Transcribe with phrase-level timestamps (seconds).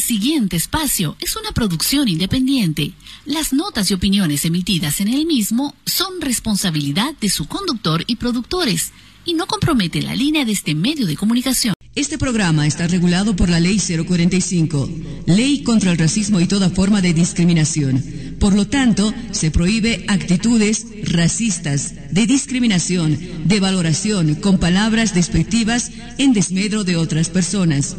[0.00, 2.94] El siguiente espacio es una producción independiente.
[3.26, 8.92] Las notas y opiniones emitidas en el mismo son responsabilidad de su conductor y productores
[9.26, 11.74] y no compromete la línea de este medio de comunicación.
[11.94, 14.88] Este programa está regulado por la Ley 045,
[15.26, 18.02] Ley contra el Racismo y toda forma de discriminación.
[18.38, 26.32] Por lo tanto, se prohíbe actitudes racistas, de discriminación, de valoración con palabras despectivas en
[26.32, 27.96] desmedro de otras personas,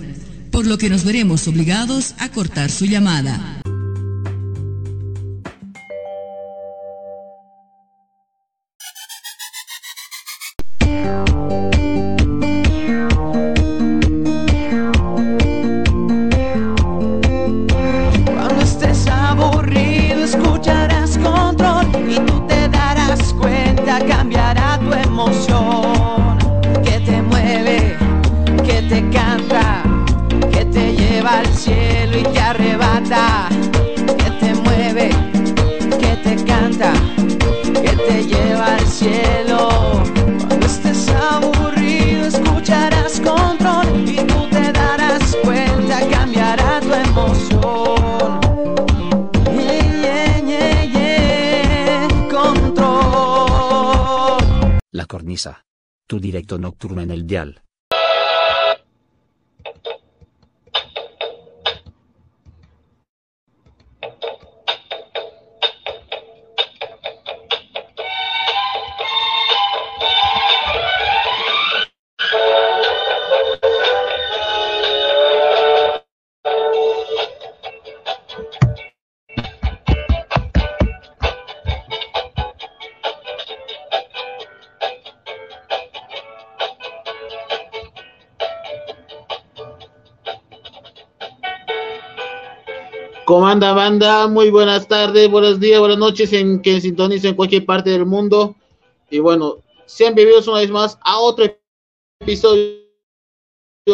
[0.52, 3.60] por lo que nos veremos obligados a cortar su llamada.
[56.57, 57.61] Nocturno en el dial.
[93.31, 97.89] Comanda banda, muy buenas tardes, buenos días, buenas noches en que sintonicen en cualquier parte
[97.89, 98.57] del mundo.
[99.09, 101.45] Y bueno, sean bienvenidos una vez más a otro
[102.20, 102.81] episodio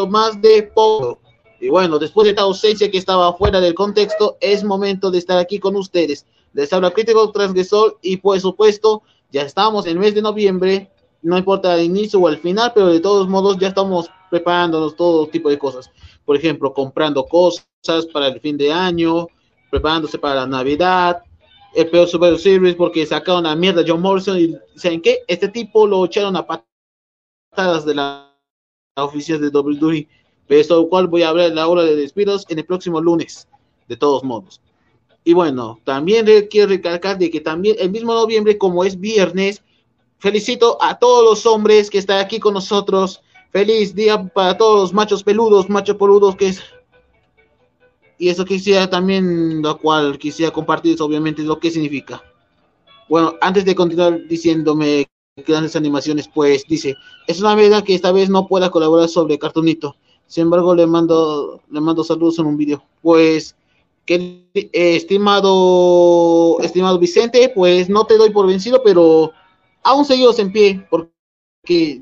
[0.09, 1.19] más de Pogo.
[1.59, 5.37] Y bueno, después de esta ausencia que estaba fuera del contexto, es momento de estar
[5.37, 6.25] aquí con ustedes.
[6.53, 10.89] Les habla Crítico Transgresor y por supuesto, ya estamos en el mes de noviembre,
[11.21, 15.27] no importa el inicio o el final, pero de todos modos ya estamos preparándonos todo
[15.27, 15.91] tipo de cosas.
[16.27, 19.27] Por ejemplo, comprando cosas para el fin de año,
[19.71, 21.23] preparándose para la Navidad,
[21.73, 25.19] el peor Super Series porque sacaron una mierda a John Morrison y ¿saben qué?
[25.25, 28.38] Este tipo lo echaron a patadas de la,
[28.97, 30.05] la oficina de WWE.
[30.49, 33.47] De eso cual voy a hablar en la hora de despidos en el próximo lunes,
[33.88, 34.59] de todos modos.
[35.23, 39.63] Y bueno, también quiero recalcar de que también el mismo noviembre, como es viernes,
[40.19, 43.21] felicito a todos los hombres que están aquí con nosotros.
[43.51, 46.61] Feliz día para todos machos peludos, machos peludos que es
[48.19, 52.23] y eso quisiera también, lo cual quisiera compartir, obviamente, lo que significa.
[53.07, 55.07] Bueno, antes de continuar diciéndome
[55.45, 56.95] grandes animaciones, pues dice,
[57.27, 59.95] es una verdad que esta vez no pueda colaborar sobre Cartonito.
[60.25, 62.83] Sin embargo, le mando, le mando saludos en un video.
[63.01, 63.55] Pues,
[64.05, 69.31] que, eh, estimado, estimado Vicente, pues no te doy por vencido, pero
[69.83, 72.01] aún seguimos en pie, porque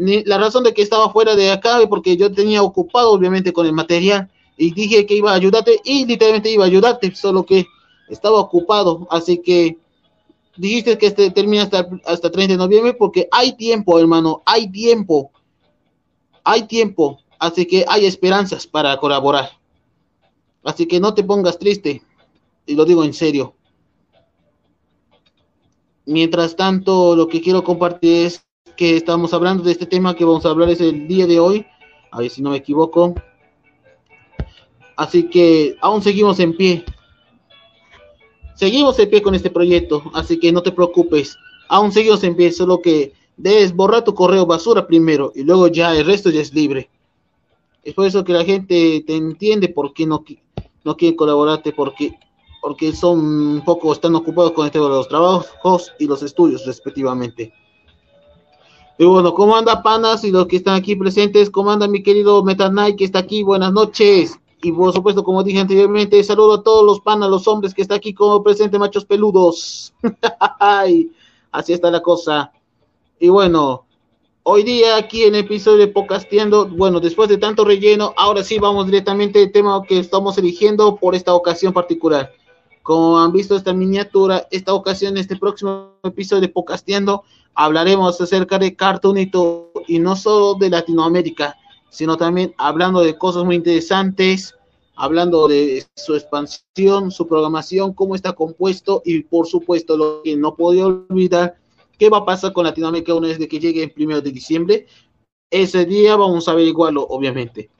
[0.00, 3.72] la razón de que estaba fuera de acá, porque yo tenía ocupado, obviamente, con el
[3.72, 7.66] material y dije que iba a ayudarte y literalmente iba a ayudarte, solo que
[8.08, 9.76] estaba ocupado, así que
[10.56, 15.30] dijiste que este termina hasta, hasta 30 de noviembre porque hay tiempo, hermano, hay tiempo,
[16.44, 19.50] hay tiempo, así que hay esperanzas para colaborar.
[20.62, 22.02] Así que no te pongas triste,
[22.66, 23.54] y lo digo en serio.
[26.06, 28.49] Mientras tanto, lo que quiero compartir es
[28.80, 31.66] que estamos hablando de este tema que vamos a hablar es el día de hoy,
[32.10, 33.14] a ver si no me equivoco.
[34.96, 36.86] Así que aún seguimos en pie.
[38.54, 41.36] Seguimos en pie con este proyecto, así que no te preocupes.
[41.68, 45.94] Aún seguimos en pie, solo que debes borrar tu correo basura primero y luego ya
[45.94, 46.88] el resto ya es libre.
[47.84, 50.24] Es por eso que la gente te entiende por qué no,
[50.84, 52.18] no quiere colaborarte, porque,
[52.62, 57.52] porque son un poco, están ocupados con este los trabajos y los estudios respectivamente.
[59.00, 61.48] Y bueno, ¿cómo anda Panas y los que están aquí presentes?
[61.48, 63.42] ¿Cómo anda mi querido Meta Knight que está aquí?
[63.42, 64.38] Buenas noches.
[64.62, 67.96] Y por supuesto, como dije anteriormente, saludo a todos los panas, los hombres que están
[67.96, 69.94] aquí como presente, machos peludos.
[71.50, 72.52] Así está la cosa.
[73.18, 73.86] Y bueno,
[74.42, 78.58] hoy día aquí en el episodio de Pocastiendo, bueno, después de tanto relleno, ahora sí
[78.58, 82.34] vamos directamente al tema que estamos eligiendo por esta ocasión particular.
[82.82, 87.24] Como han visto esta miniatura, esta ocasión, este próximo episodio de Pocastiendo,
[87.54, 91.56] hablaremos acerca de Cartoonito y no solo de Latinoamérica,
[91.90, 94.54] sino también hablando de cosas muy interesantes,
[94.94, 100.54] hablando de su expansión, su programación, cómo está compuesto y por supuesto lo que no
[100.54, 101.56] podía olvidar,
[101.98, 104.86] qué va a pasar con Latinoamérica una vez que llegue el primero de diciembre.
[105.50, 107.70] Ese día vamos a averiguarlo, obviamente.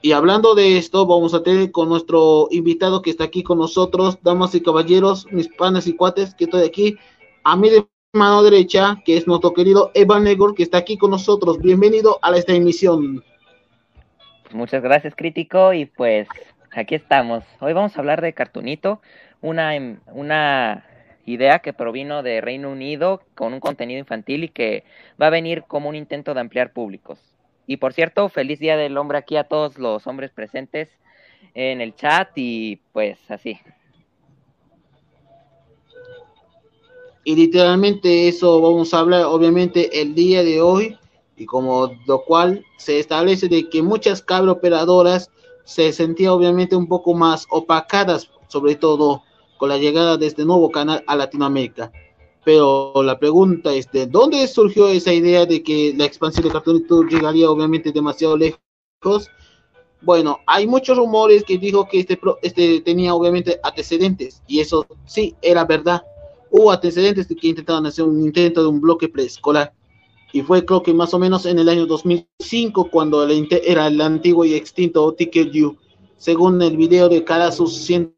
[0.00, 4.18] Y hablando de esto, vamos a tener con nuestro invitado que está aquí con nosotros,
[4.22, 6.96] damas y caballeros, mis panas y cuates, que estoy aquí,
[7.42, 11.10] a mi de mano derecha, que es nuestro querido Evan Negor, que está aquí con
[11.10, 11.58] nosotros.
[11.58, 13.24] Bienvenido a esta emisión.
[14.52, 16.28] Muchas gracias, crítico, y pues
[16.70, 17.42] aquí estamos.
[17.58, 19.00] Hoy vamos a hablar de Cartunito,
[19.40, 20.84] una, em, una
[21.26, 24.84] idea que provino de Reino Unido con un contenido infantil y que
[25.20, 27.18] va a venir como un intento de ampliar públicos.
[27.68, 30.88] Y por cierto, feliz Día del Hombre aquí a todos los hombres presentes
[31.52, 33.60] en el chat y pues así.
[37.24, 40.96] Y literalmente eso vamos a hablar obviamente el día de hoy
[41.36, 45.30] y como lo cual se establece de que muchas cabras operadoras
[45.64, 49.24] se sentían obviamente un poco más opacadas, sobre todo
[49.58, 51.92] con la llegada de este nuevo canal a Latinoamérica.
[52.48, 57.06] Pero la pregunta es, ¿de dónde surgió esa idea de que la expansión de Cartoon
[57.06, 59.28] llegaría obviamente demasiado lejos?
[60.00, 65.36] Bueno, hay muchos rumores que dijo que este, este tenía obviamente antecedentes, y eso sí,
[65.42, 66.00] era verdad.
[66.50, 69.74] Hubo antecedentes de que intentaban hacer un intento de un bloque preescolar,
[70.32, 74.46] y fue creo que más o menos en el año 2005 cuando era el antiguo
[74.46, 75.76] y extinto Ticket You,
[76.16, 77.22] según el video de
[77.52, 78.17] sus 100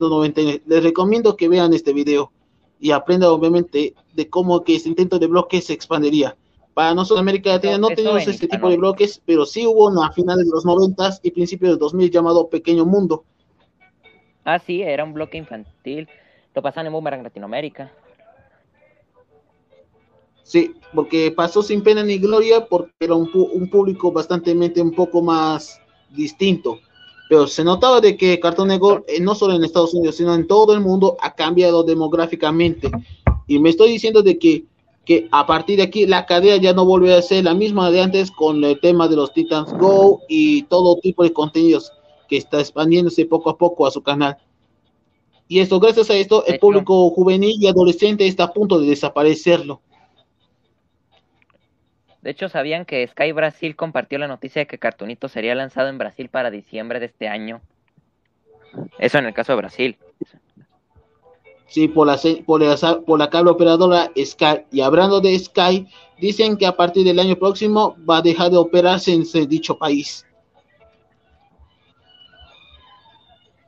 [0.00, 2.32] les recomiendo que vean este video
[2.80, 6.36] y aprendan obviamente de cómo que ese intento de bloques se expandiría.
[6.72, 10.02] Para nosotros en América Latina no, tenemos este tipo de bloques, pero sí hubo uno
[10.02, 13.24] a finales de los 90 y principios de 2000 llamado Pequeño Mundo.
[14.44, 16.08] Ah, sí, era un bloque infantil.
[16.54, 17.92] Lo pasan en Boomerang Latinoamérica.
[20.42, 25.22] Sí, porque pasó sin pena ni gloria porque era un, un público bastante un poco
[25.22, 25.80] más
[26.10, 26.80] distinto
[27.30, 30.48] pero se notaba de que Cartoon Network, eh, no solo en Estados Unidos, sino en
[30.48, 32.90] todo el mundo, ha cambiado demográficamente.
[33.46, 34.64] Y me estoy diciendo de que,
[35.04, 38.00] que a partir de aquí la cadena ya no vuelve a ser la misma de
[38.00, 41.92] antes con el tema de los Titans Go y todo tipo de contenidos
[42.28, 44.36] que está expandiéndose poco a poco a su canal.
[45.46, 49.82] Y esto, gracias a esto, el público juvenil y adolescente está a punto de desaparecerlo.
[52.22, 55.98] De hecho, ¿sabían que Sky Brasil compartió la noticia de que Cartunito sería lanzado en
[55.98, 57.60] Brasil para diciembre de este año?
[58.98, 59.98] Eso en el caso de Brasil.
[61.66, 64.66] Sí, por la, por la, por la cable operadora Sky.
[64.70, 65.86] Y hablando de Sky,
[66.18, 70.26] dicen que a partir del año próximo va a dejar de operarse en dicho país.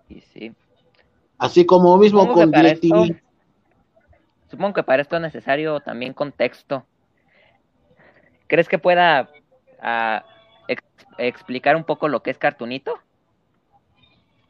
[0.08, 0.52] Y sí.
[1.38, 3.16] Así como mismo con DirecTV.
[4.50, 6.84] supongo que para esto es necesario también contexto
[8.52, 9.31] ¿Crees que pueda
[9.81, 10.26] ah,
[11.16, 13.00] explicar un poco lo que es Cartunito?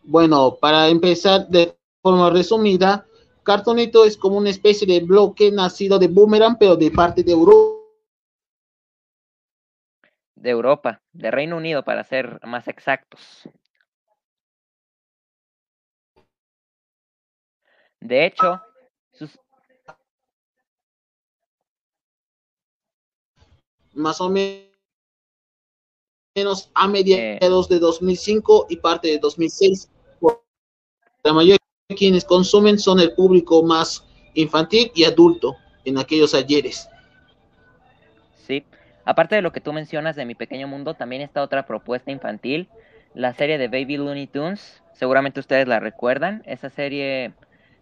[0.02, 3.06] Bueno, para empezar de forma resumida,
[3.44, 7.78] Cartunito es como una especie de bloque nacido de Boomerang, pero de parte de Europa.
[10.34, 13.48] De Europa, de Reino Unido, para ser más exactos.
[18.00, 18.60] De hecho,
[19.12, 19.38] sus,
[23.92, 24.70] más o menos
[26.74, 29.90] a mediados de 2005 y parte de 2006.
[31.24, 36.88] La mayoría de quienes consumen son el público más infantil y adulto en aquellos ayeres.
[38.46, 38.64] Sí,
[39.04, 42.68] aparte de lo que tú mencionas de Mi Pequeño Mundo, también está otra propuesta infantil,
[43.14, 44.82] la serie de Baby Looney Tunes.
[44.94, 46.42] Seguramente ustedes la recuerdan.
[46.46, 47.32] Esa serie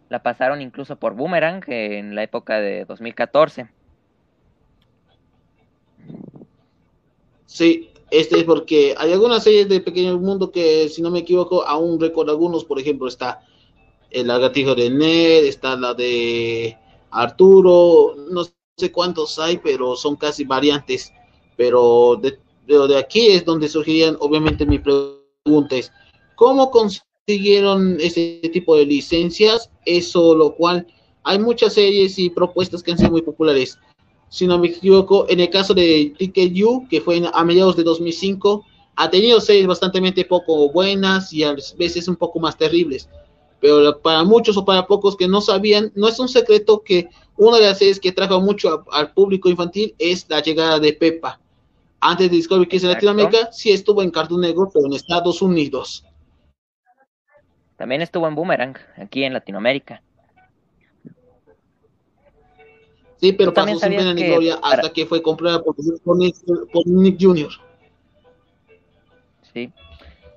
[0.09, 3.69] la pasaron incluso por Boomerang en la época de 2014.
[7.51, 11.67] Sí, este es porque hay algunas series de Pequeño Mundo que, si no me equivoco,
[11.67, 12.65] aún recuerdo algunos.
[12.65, 13.41] Por ejemplo, está
[14.11, 16.79] el lagartijo de Ned, está la de
[17.11, 18.45] Arturo, no
[18.77, 21.13] sé cuántos hay, pero son casi variantes.
[21.57, 22.39] Pero de,
[22.69, 25.91] de aquí es donde surgirían, obviamente, mi pregunta es,
[26.37, 29.71] ¿cómo consiguieron ese tipo de licencias?
[29.85, 30.87] Eso, lo cual,
[31.25, 33.77] hay muchas series y propuestas que han sido muy populares
[34.31, 37.83] si no me equivoco, en el caso de Ticket You, que fue a mediados de
[37.83, 43.09] 2005, ha tenido series bastante poco buenas y a veces un poco más terribles.
[43.61, 47.59] Pero para muchos o para pocos que no sabían, no es un secreto que una
[47.59, 51.41] de las series que trajo mucho al público infantil es la llegada de Peppa.
[52.01, 56.05] Antes de Discovery Kids en Latinoamérica, sí estuvo en Cartoon Network, pero en Estados Unidos.
[57.77, 60.03] También estuvo en Boomerang, aquí en Latinoamérica.
[63.21, 65.77] Sí, pero pasó sin pena ni gloria hasta que fue comprada por,
[66.17, 67.51] Nick, Jr.
[69.53, 69.71] Sí.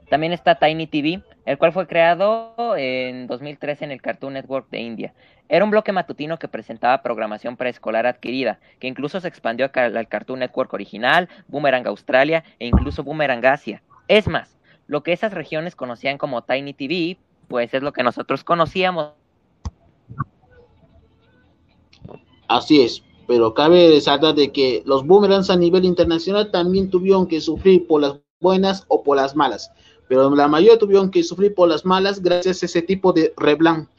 [0.10, 4.82] También está Tiny TV, el cual fue creado en 2013 en el Cartoon Network de
[4.82, 5.14] India.
[5.48, 10.40] Era un bloque matutino que presentaba programación preescolar adquirida, que incluso se expandió al Cartoon
[10.40, 13.82] Network original, Boomerang Australia e incluso Boomerang Asia.
[14.08, 18.44] Es más, lo que esas regiones conocían como Tiny TV, pues es lo que nosotros
[18.44, 19.14] conocíamos.
[22.48, 27.42] Así es, pero cabe resaltar de que los boomerangs a nivel internacional también tuvieron que
[27.42, 29.72] sufrir por las buenas o por las malas,
[30.08, 33.90] pero la mayoría tuvieron que sufrir por las malas gracias a ese tipo de reblan,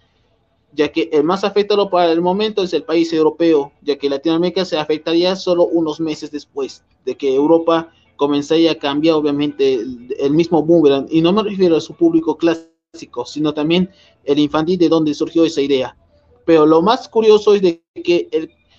[0.73, 4.65] ya que el más afectado para el momento es el país europeo, ya que Latinoamérica
[4.65, 10.63] se afectaría solo unos meses después de que Europa comenzaría a cambiar obviamente el, mismo
[10.63, 13.91] boomerang, y no me refiero a su público clásico, sino también
[14.25, 15.97] el infantil de donde surgió esa idea.
[16.45, 18.29] Pero lo más curioso es de que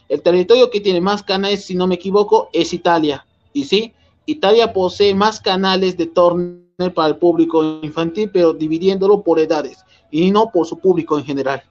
[0.07, 3.25] el, territorio que tiene más canales, si no me equivoco, es Italia.
[3.53, 3.93] Y sí,
[4.25, 10.29] Italia posee más canales de torneo para el público infantil, pero dividiéndolo por edades y
[10.31, 11.63] no por su público en general.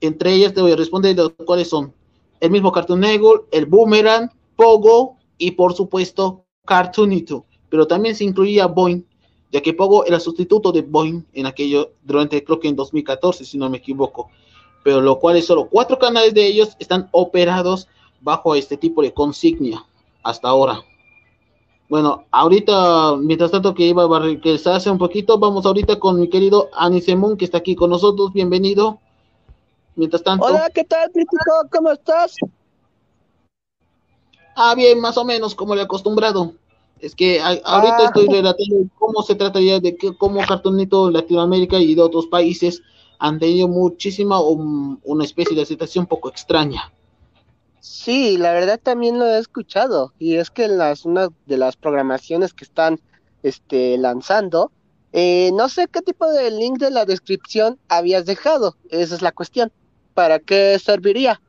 [0.00, 1.92] Entre ellas te voy a responder de cuáles son
[2.40, 8.66] el mismo Cartoon Network, el Boomerang, Pogo y por supuesto Cartoonito, pero también se incluía
[8.66, 9.04] Boing,
[9.50, 13.58] ya que Pogo era sustituto de Boing en aquello durante creo que en 2014 si
[13.58, 14.30] no me equivoco,
[14.84, 17.88] pero lo cual es solo cuatro canales de ellos están operados
[18.20, 19.86] bajo este tipo de consigna
[20.22, 20.82] hasta ahora.
[21.88, 26.68] Bueno, ahorita, mientras tanto que iba a hace un poquito, vamos ahorita con mi querido
[26.72, 28.32] Anisemun, que está aquí con nosotros.
[28.32, 29.00] Bienvenido.
[29.96, 30.46] Mientras tanto.
[30.46, 31.50] Hola, ¿qué tal, crítico?
[31.72, 32.36] ¿Cómo estás?
[34.54, 36.54] Ah, bien, más o menos, como le he acostumbrado.
[37.00, 38.04] Es que ahorita ah.
[38.06, 42.82] estoy relatando cómo se trataría de que, cómo Cartonito Latinoamérica y de otros países
[43.18, 46.92] han tenido muchísima, una especie de situación un poco extraña.
[47.80, 50.12] Sí, la verdad también lo he escuchado.
[50.18, 53.00] Y es que en las, una de las programaciones que están
[53.42, 54.70] este, lanzando,
[55.12, 58.76] eh, no sé qué tipo de link de la descripción habías dejado.
[58.90, 59.72] Esa es la cuestión.
[60.14, 61.40] ¿Para qué serviría?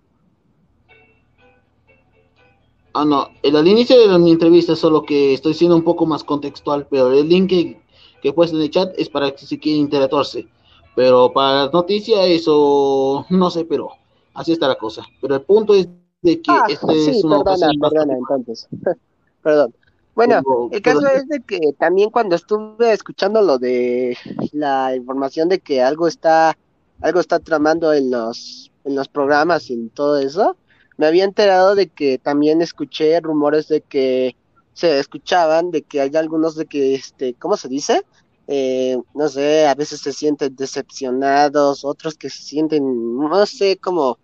[2.93, 6.87] Ah, no, el inicio de mi entrevista, solo que estoy siendo un poco más contextual,
[6.89, 7.81] pero el link que,
[8.21, 10.47] que he puesto en el chat es para que si quieren interactuarse.
[10.95, 13.91] Pero para las noticias, eso no sé, pero
[14.33, 15.05] así está la cosa.
[15.21, 15.87] Pero el punto es
[16.21, 18.67] de que ah, este es una perdona, perdona, entonces.
[19.41, 19.73] Perdón.
[20.13, 24.17] Bueno, el caso es de que también cuando estuve escuchando lo de
[24.51, 26.57] la información de que algo está
[26.99, 30.57] algo está tramando en los en los programas y en todo eso,
[30.97, 34.35] me había enterado de que también escuché rumores de que
[34.73, 38.03] se escuchaban de que hay algunos de que, este, ¿cómo se dice?
[38.47, 44.17] Eh, no sé, a veces se sienten decepcionados, otros que se sienten, no sé, como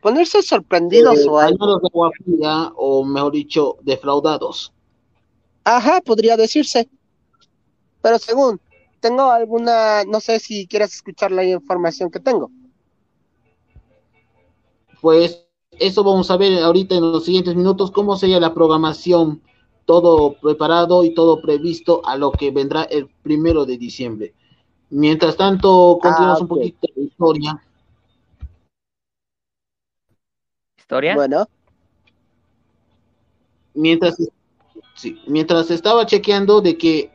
[0.00, 1.78] ponerse sorprendidos eh, o algo.
[1.78, 2.38] De
[2.76, 4.72] o mejor dicho, defraudados.
[5.64, 6.88] Ajá, podría decirse.
[8.02, 8.60] Pero según,
[9.00, 12.50] tengo alguna, no sé si quieres escuchar la información que tengo.
[15.00, 15.43] Pues
[15.78, 19.42] eso vamos a ver ahorita en los siguientes minutos, cómo sería la programación,
[19.84, 24.34] todo preparado y todo previsto a lo que vendrá el primero de diciembre.
[24.90, 27.64] Mientras tanto, continuamos un ah, poquito de historia.
[30.78, 31.14] ¿Historia?
[31.14, 31.46] Bueno.
[33.74, 34.16] Mientras,
[34.94, 37.10] sí, mientras estaba chequeando de que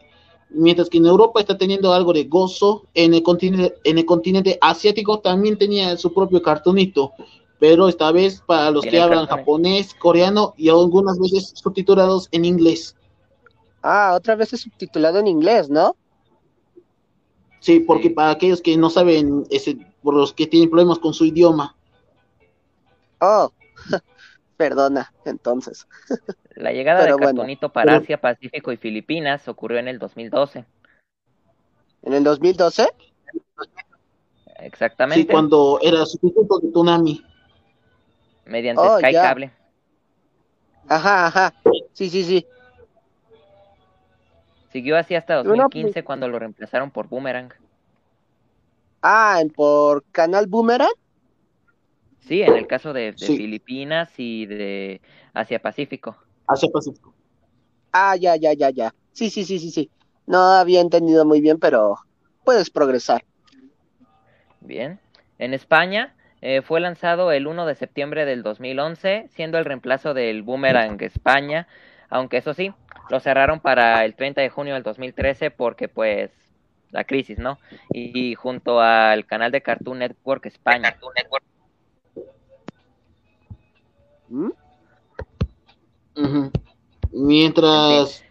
[0.50, 4.58] mientras que en Europa está teniendo algo de gozo, en el continente, en el continente
[4.62, 7.14] asiático también tenía su propio cartonito
[7.60, 12.96] pero esta vez para los que hablan japonés, coreano y algunas veces subtitulados en inglés.
[13.84, 15.96] Ah, otra vez es subtitulado en inglés, ¿no?
[17.60, 21.26] Sí, porque para aquellos que no saben, ese, por los que tienen problemas con su
[21.26, 21.76] idioma.
[23.20, 23.52] Oh,
[24.58, 25.86] perdona, entonces.
[26.56, 30.66] La llegada de Cartonito para Asia, Pacífico y Filipinas ocurrió en el 2012.
[32.04, 32.88] ¿En el 2012?
[34.60, 35.22] Exactamente.
[35.22, 37.24] Sí, cuando era sustituto de Tsunami
[38.50, 39.52] mediante oh, Sky Cable.
[40.88, 41.54] Ajá, ajá.
[41.94, 42.48] Sí, sí, sí.
[44.72, 47.54] Siguió así hasta 2015 cuando lo reemplazaron por Boomerang.
[49.02, 50.92] Ah, ¿por Canal Boomerang?
[52.20, 55.02] Sí, en el caso de, Filipinas y de
[55.34, 56.16] Asia Pacífico.
[56.48, 57.14] Asia Pacífico.
[57.92, 58.94] Ah, ya, ya, ya, ya.
[59.14, 59.90] Sí, sí, sí, sí, sí.
[60.28, 61.96] No había entendido muy bien, pero
[62.44, 63.26] puedes progresar.
[64.62, 65.00] Bien.
[65.40, 70.44] En España eh, fue lanzado el 1 de septiembre del 2011, siendo el reemplazo del
[70.44, 71.68] Boomerang España,
[72.10, 72.74] aunque eso sí,
[73.10, 76.32] lo cerraron para el 30 de junio del 2013 porque pues
[76.92, 77.60] la crisis, ¿no?
[77.94, 80.98] Y, junto al canal de Cartoon Network España.
[84.30, 84.50] ¿Mm?
[87.12, 88.24] Mientras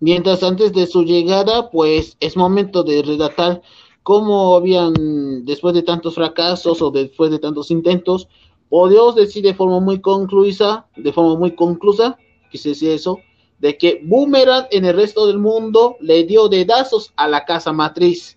[0.00, 3.62] Mientras antes de su llegada, pues es momento de redactar
[4.04, 8.28] cómo habían, después de tantos fracasos o después de tantos intentos,
[8.68, 12.16] podíamos decir de forma muy conclusa, de forma muy conclusa,
[12.52, 13.18] que se decía eso,
[13.58, 18.36] de que Boomerang en el resto del mundo le dio dedazos a la casa matriz.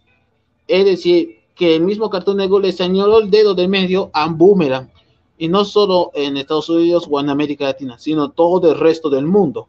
[0.69, 4.89] Es decir, que el mismo Cartoon Network le señaló el dedo de medio a Boomerang.
[5.38, 9.25] Y no solo en Estados Unidos o en América Latina, sino todo el resto del
[9.25, 9.67] mundo.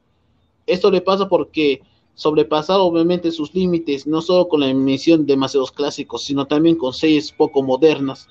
[0.65, 1.83] Esto le pasa porque
[2.19, 6.93] sobrepasar obviamente sus límites, no solo con la emisión de demasiados clásicos, sino también con
[6.93, 8.29] series poco modernas.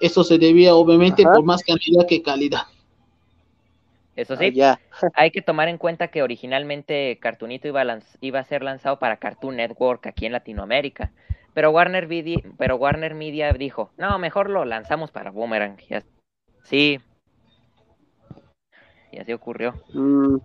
[0.00, 2.64] Esto se debía obviamente por más cantidad que calidad.
[4.14, 4.80] Eso sí, Ah, ya.
[5.14, 8.98] hay que tomar en cuenta que originalmente Cartoonito iba a, lanz- iba a ser lanzado
[8.98, 11.10] para Cartoon Network aquí en Latinoamérica,
[11.54, 15.78] pero Warner, Vidi- pero Warner Media dijo, no, mejor lo lanzamos para Boomerang.
[16.64, 17.00] Sí,
[19.10, 19.74] y así ocurrió.
[19.94, 20.36] Mm.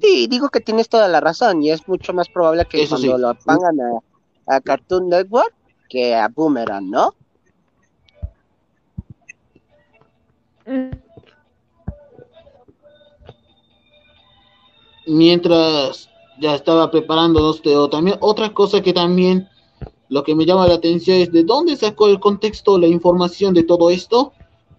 [0.00, 3.06] Sí, digo que tienes toda la razón y es mucho más probable que Eso sí.
[3.08, 5.54] lo pongan a, a Cartoon Network
[5.88, 7.14] que a Boomerang, ¿no?
[15.06, 16.08] mientras
[16.40, 19.48] ya estaba preparándonos, Teo, también otra cosa que también
[20.08, 23.64] lo que me llama la atención es de dónde sacó el contexto, la información de
[23.64, 24.32] todo esto.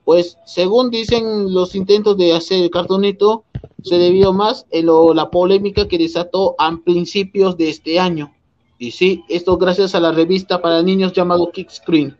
[0.03, 3.43] Pues según dicen los intentos de hacer el cartonito,
[3.83, 8.33] se debió más en lo- la polémica que desató a principios de este año.
[8.79, 12.17] Y sí, esto gracias a la revista para niños llamado Kick Screen,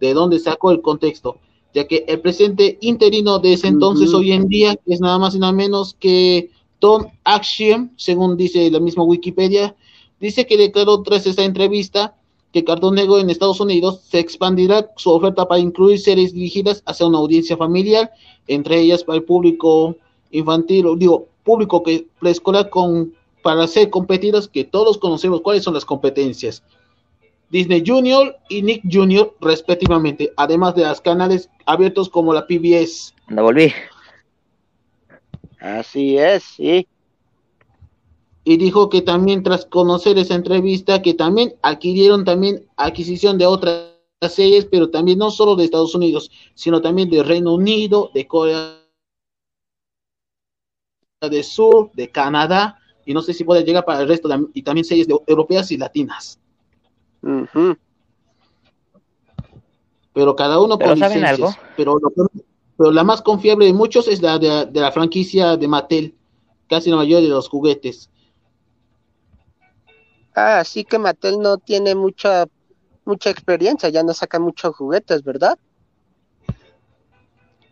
[0.00, 1.38] de donde sacó el contexto,
[1.74, 5.40] ya que el presidente interino de ese entonces hoy en día es nada más y
[5.40, 9.74] nada menos que Tom Axiom, según dice la misma Wikipedia,
[10.20, 12.16] dice que declaró tras esta entrevista
[12.54, 17.04] que Cartoon Network en Estados Unidos se expandirá su oferta para incluir series dirigidas hacia
[17.04, 18.12] una audiencia familiar,
[18.46, 19.96] entre ellas para el público
[20.30, 25.74] infantil, o digo, público que preescolar con para ser competidas que todos conocemos cuáles son
[25.74, 26.62] las competencias.
[27.50, 33.14] Disney Junior y Nick Junior respectivamente, además de las canales abiertos como la PBS.
[33.26, 33.72] Anda, volví.
[35.58, 36.86] Así es, sí.
[38.44, 43.92] Y dijo que también tras conocer esa entrevista que también adquirieron también adquisición de otras
[44.30, 48.80] series, pero también no solo de Estados Unidos, sino también de Reino Unido, de Corea
[51.22, 54.62] del Sur, de Canadá, y no sé si puede llegar para el resto, de- y
[54.62, 56.38] también series de- europeas y latinas,
[60.12, 61.56] pero cada uno Pero con ¿saben licencias.
[61.56, 61.68] algo?
[61.76, 62.12] Pero, lo-
[62.76, 66.14] pero la más confiable de muchos es la de, de la franquicia de Mattel,
[66.68, 68.10] casi la mayoría de los juguetes.
[70.34, 72.46] Ah, así que Mattel no tiene mucha
[73.04, 75.58] mucha experiencia, ya no saca muchos juguetes, ¿verdad?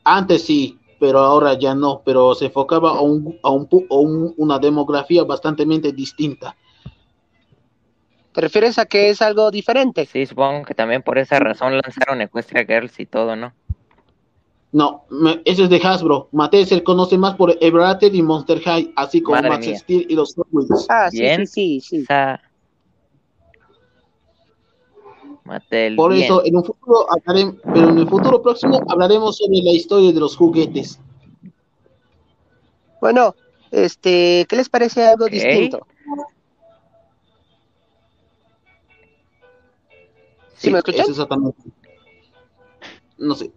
[0.04, 3.94] Antes sí, pero ahora ya no, pero se enfocaba a, un, a, un, pu- a
[3.94, 6.56] un- una demografía bastante distinta.
[8.32, 10.06] ¿Te refieres a que es algo diferente?
[10.06, 13.52] Sí, supongo que también por esa razón lanzaron Equestria Girls y todo, ¿no?
[14.72, 16.28] No, me- ese es de Hasbro.
[16.32, 19.78] Mattel se le conoce más por Everrated y Monster High, así como Madre Max mía.
[19.78, 20.86] Steel y los Hot Wheels.
[20.88, 21.46] Ah, sí, Bien.
[21.46, 22.06] sí, sí, sí.
[25.96, 26.24] Por bien.
[26.24, 30.20] eso, en un futuro hablarem- pero en el futuro próximo hablaremos sobre la historia de
[30.20, 30.98] los juguetes.
[33.00, 33.34] Bueno,
[33.72, 35.84] este, ¿qué les parece algo distinto?
[40.56, 41.00] ¿Sí me escuchan?
[41.02, 41.58] es exactamente.
[43.18, 43.50] No sé.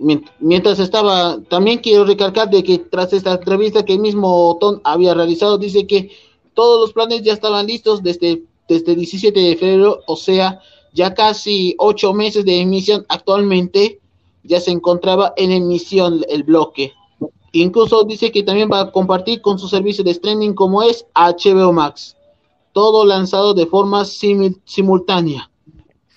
[0.00, 4.80] Mient- Mientras estaba, también quiero recalcar de que tras esta entrevista que el mismo Tom
[4.84, 6.10] había realizado, dice que
[6.54, 10.60] todos los planes ya estaban listos desde, desde el 17 de febrero, o sea,
[10.98, 14.00] ya casi ocho meses de emisión actualmente,
[14.42, 16.92] ya se encontraba en emisión el bloque.
[17.52, 21.72] Incluso dice que también va a compartir con su servicio de streaming como es HBO
[21.72, 22.16] Max.
[22.72, 25.48] Todo lanzado de forma simul- simultánea.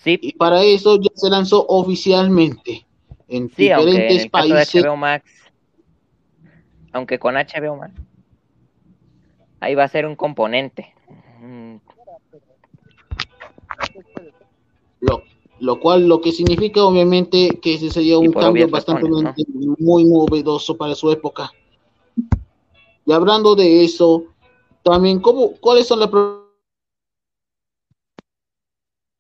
[0.03, 2.87] Sí, Y para eso ya se lanzó oficialmente
[3.27, 4.83] en sí, aunque en diferentes el caso de países.
[4.83, 5.31] HBO Max,
[6.91, 7.93] aunque con HBO Max,
[9.59, 10.91] ahí va a ser un componente.
[11.39, 11.75] Mm,
[15.01, 15.23] Lo,
[15.59, 19.45] lo cual lo que significa obviamente que ese sería un cambio bastante razones,
[19.79, 21.53] muy novedoso para su época.
[23.05, 24.25] Y hablando de eso,
[24.83, 26.41] también cómo, cuáles son la pro-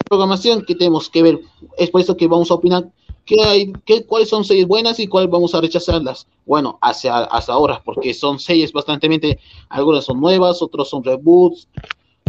[0.07, 1.39] programación que tenemos que ver.
[1.77, 2.91] Es por eso que vamos a opinar
[3.25, 6.27] qué hay, qué, cuáles son series buenas y cuáles vamos a rechazarlas.
[6.45, 9.39] Bueno, hacia, hasta ahora, porque son series bastante,
[9.69, 11.67] algunas son nuevas, otros son reboots,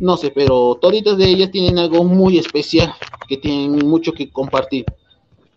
[0.03, 2.93] no sé, pero toditas de ellas tienen algo muy especial
[3.29, 4.85] que tienen mucho que compartir.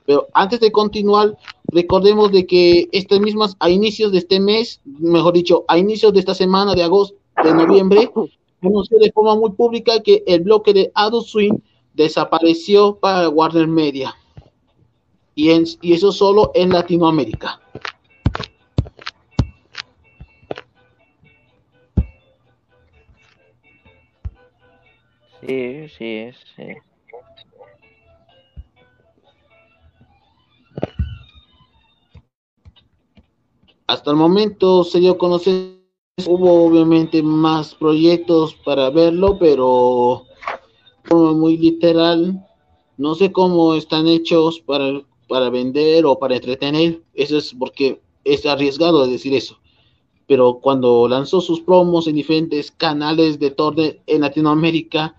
[0.05, 1.35] Pero antes de continuar,
[1.67, 6.19] recordemos de que estas mismas, a inicios de este mes, mejor dicho, a inicios de
[6.19, 8.11] esta semana de agosto, de noviembre,
[8.61, 11.57] anunció de forma muy pública que el bloque de Adult Swing
[11.95, 14.13] desapareció para Warner Media.
[15.33, 17.59] Y, en, y eso solo en Latinoamérica.
[25.47, 26.63] Sí, sí, sí.
[33.87, 35.77] Hasta el momento se dio a conocer,
[36.25, 40.23] hubo obviamente más proyectos para verlo, pero
[41.11, 42.43] muy literal,
[42.97, 48.45] no sé cómo están hechos para, para vender o para entretener, eso es porque es
[48.47, 49.59] arriesgado decir eso.
[50.27, 55.15] Pero cuando lanzó sus promos en diferentes canales de torre en Latinoamérica,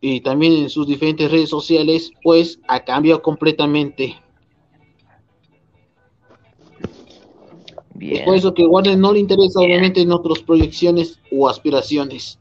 [0.00, 4.16] y también en sus diferentes redes sociales, pues ha cambiado completamente.
[7.94, 8.16] Bien.
[8.16, 12.38] Es por eso que Warner no le interesa obviamente en otras proyecciones o aspiraciones.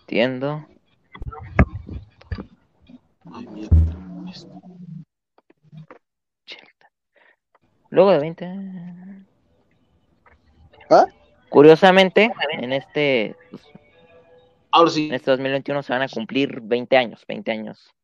[0.00, 0.66] Entiendo.
[7.90, 8.99] Luego de 20
[10.90, 11.06] ¿Ah?
[11.48, 13.62] Curiosamente, en este, pues,
[14.72, 15.08] Ahora sí.
[15.08, 17.94] en este 2021 se van a cumplir 20 años, 20 años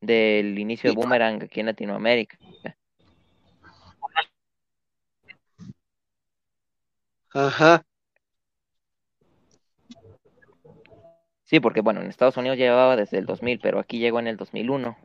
[0.00, 2.38] del inicio de Boomerang aquí en Latinoamérica.
[7.32, 7.84] Ajá.
[11.44, 14.36] Sí, porque bueno, en Estados Unidos llevaba desde el 2000, pero aquí llegó en el
[14.36, 14.96] 2001.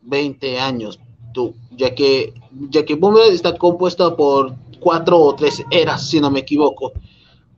[0.00, 0.98] 20 años,
[1.32, 2.34] tú, ya que,
[2.70, 6.92] ya que Boomerang está compuesta por cuatro o tres eras, si no me equivoco.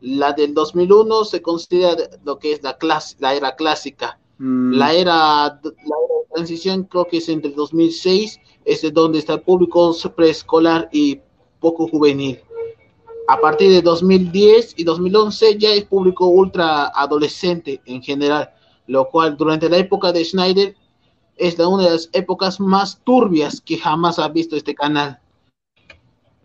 [0.01, 4.19] La del 2001 se considera lo que es la, clase, la era clásica.
[4.39, 4.75] Mm.
[4.75, 9.19] La, era, la era de transición creo que es entre el 2006, es de donde
[9.19, 11.21] está el público preescolar y
[11.61, 12.39] poco juvenil.
[13.27, 18.51] A partir de 2010 y 2011 ya es público ultra adolescente en general,
[18.87, 20.77] lo cual durante la época de Schneider
[21.37, 25.21] es de una de las épocas más turbias que jamás ha visto este canal.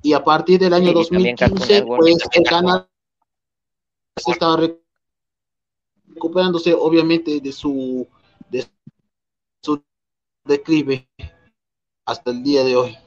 [0.02, 2.88] Y a partir del año 2015, pues el canal
[4.16, 4.58] se estaba
[6.08, 8.08] recuperándose obviamente de su,
[8.50, 8.66] de
[9.62, 9.84] su
[10.46, 11.08] declive
[12.06, 12.98] hasta el día de hoy.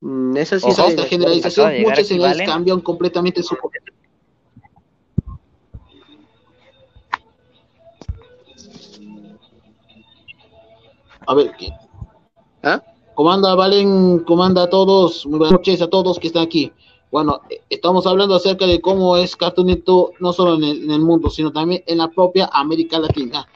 [0.00, 3.56] Mm, eso sí, esta generalización, muchas señales cambian completamente su
[11.26, 11.70] A ver, ¿qué?
[12.62, 12.82] ¿Ah?
[13.14, 16.72] Comanda, Valen, comanda a todos, muy buenas noches a todos que están aquí.
[17.10, 19.82] Bueno, eh, estamos hablando acerca de cómo es Cartoon
[20.20, 23.46] no solo en el, mundo, sino también en la propia América Latina.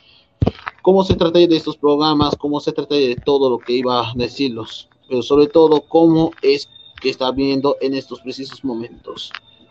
[0.83, 4.13] Cómo se trata de estos programas, cómo se trata de todo lo que iba a
[4.15, 6.69] decirlos, pero sobre todo cómo es
[7.01, 9.31] que está viendo en estos precisos momentos.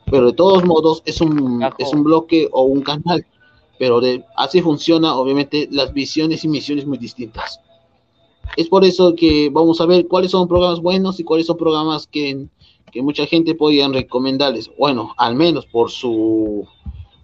[0.10, 3.25] Pero de todos modos es un, es un bloque o un canal,
[3.77, 7.60] pero de, así funciona obviamente las visiones y misiones muy distintas.
[8.56, 12.08] Es por eso que vamos a ver cuáles son programas buenos y cuáles son programas
[12.08, 12.48] que,
[12.98, 14.70] mucha gente podían recomendarles.
[14.78, 16.68] Bueno, al menos por su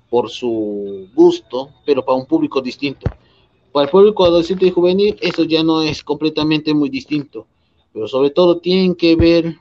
[0.09, 3.05] por su gusto, pero para un público distinto.
[3.71, 7.45] Para el público adolescente y juvenil, eso ya no es completamente muy distinto.
[7.93, 9.55] Pero sobre todo tienen que ver,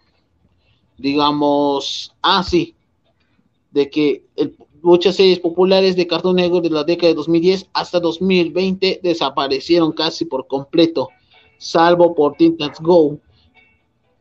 [0.96, 2.74] digamos, ah, sí,
[3.70, 4.22] de que
[4.80, 10.24] muchas series populares de Cartoon Network de la década de 2010 hasta 2020 desaparecieron casi
[10.24, 11.10] por completo
[11.58, 13.18] salvo por Titans Go.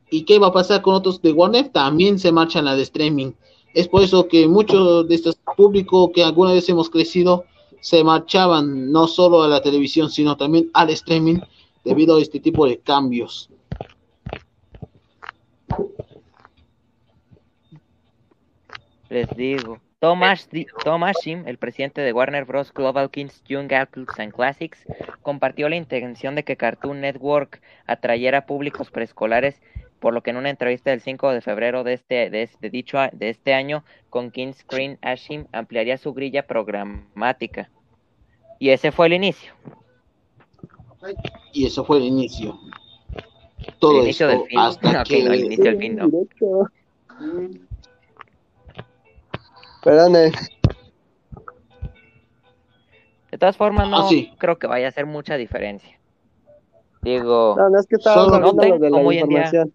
[0.09, 1.69] ¿Y qué va a pasar con otros de Warner?
[1.69, 3.31] También se marchan a streaming.
[3.73, 7.45] Es por eso que muchos de estos públicos que alguna vez hemos crecido
[7.79, 11.39] se marchaban no solo a la televisión, sino también al streaming
[11.83, 13.49] debido a este tipo de cambios.
[19.09, 19.79] Les digo.
[19.99, 20.47] Thomas,
[20.83, 22.71] Thomas Shim, el presidente de Warner Bros.
[22.71, 24.85] Global Kings Young Adults and Classics,
[25.23, 29.59] compartió la intención de que Cartoon Network atrayera públicos preescolares,
[29.99, 32.99] por lo que en una entrevista del 5 de febrero de este, de, este, dicho,
[33.11, 37.71] de este año con King Screen Ashim ampliaría su grilla programática.
[38.59, 39.51] Y ese fue el inicio.
[41.53, 42.59] Y eso fue el inicio.
[43.79, 44.59] Todo el inicio del fin.
[44.59, 45.25] Hasta que...
[45.25, 46.11] el inicio del fin, no.
[49.87, 50.31] Perdone.
[53.31, 55.97] De todas formas, no ah, creo que vaya a hacer mucha diferencia.
[57.03, 59.73] Digo, no, no es que estaba de la información.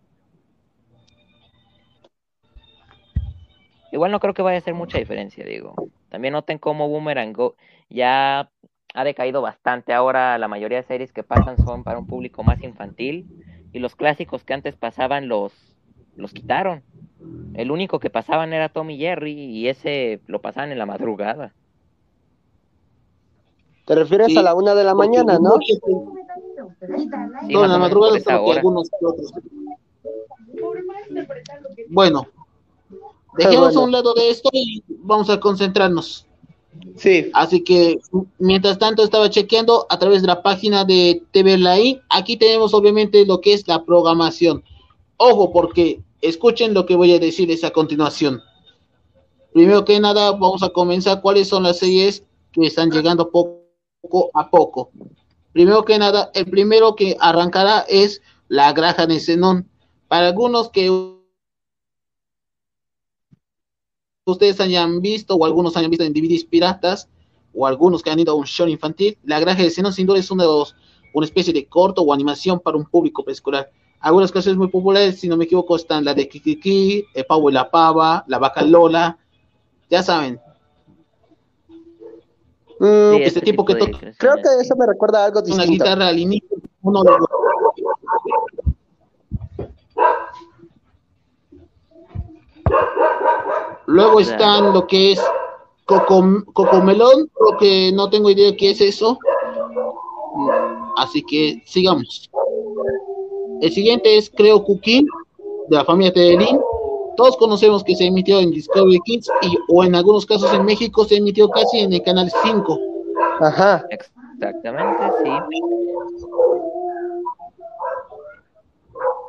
[3.90, 5.74] igual no creo que vaya a hacer mucha diferencia, digo.
[6.10, 7.56] También noten cómo Boomerang Go
[7.88, 8.50] ya
[8.92, 9.94] ha decaído bastante.
[9.94, 13.26] Ahora la mayoría de series que pasan son para un público más infantil
[13.72, 15.54] y los clásicos que antes pasaban los,
[16.16, 16.82] los quitaron.
[17.54, 21.52] El único que pasaban era Tommy Jerry y ese lo pasaban en la madrugada.
[23.86, 25.56] Te refieres a la una de la mañana, ¿no?
[25.60, 25.78] Sí,
[27.48, 29.32] no, en la madrugada están algunos que otros.
[31.88, 32.26] Bueno,
[33.36, 33.80] dejemos bueno.
[33.80, 36.26] a un lado de esto y vamos a concentrarnos.
[36.96, 37.30] Sí.
[37.34, 38.00] Así que
[38.38, 42.00] mientras tanto estaba chequeando a través de la página de TV Laí.
[42.08, 44.64] Aquí tenemos obviamente lo que es la programación.
[45.16, 48.40] Ojo, porque escuchen lo que voy a decirles a continuación.
[49.52, 54.48] Primero que nada, vamos a comenzar cuáles son las series que están llegando poco a
[54.48, 54.90] poco.
[55.52, 59.68] Primero que nada, el primero que arrancará es La Granja de Zenón.
[60.08, 60.90] Para algunos que
[64.24, 67.08] ustedes hayan visto o algunos hayan visto en DVDs piratas
[67.52, 70.18] o algunos que han ido a un show infantil, La Granja de Zenón sin duda
[70.18, 70.74] es uno de los,
[71.12, 73.70] una especie de corto o animación para un público preescolar.
[74.02, 77.52] Algunas canciones muy populares, si no me equivoco, están la de Kikiki, El Pavo y
[77.52, 79.16] la Pava, La Vaca Lola,
[79.88, 80.40] ya saben,
[82.80, 85.70] Mm, Sí, este tipo que toca- creo que eso me recuerda a algo una distinto.
[85.84, 87.28] guitarra al inicio, uno de los-
[93.86, 95.20] Luego están lo que es
[95.84, 99.18] Coco, Cocomelón, lo que no tengo idea de qué es eso.
[100.96, 102.30] Así que sigamos.
[103.62, 105.06] El siguiente es Creo Cooking,
[105.68, 106.60] de la familia Tedelín.
[107.16, 111.04] Todos conocemos que se emitió en Discovery Kids y, o en algunos casos en México
[111.04, 112.80] se emitió casi en el canal 5.
[113.40, 113.86] Ajá.
[113.90, 115.30] Exactamente, sí.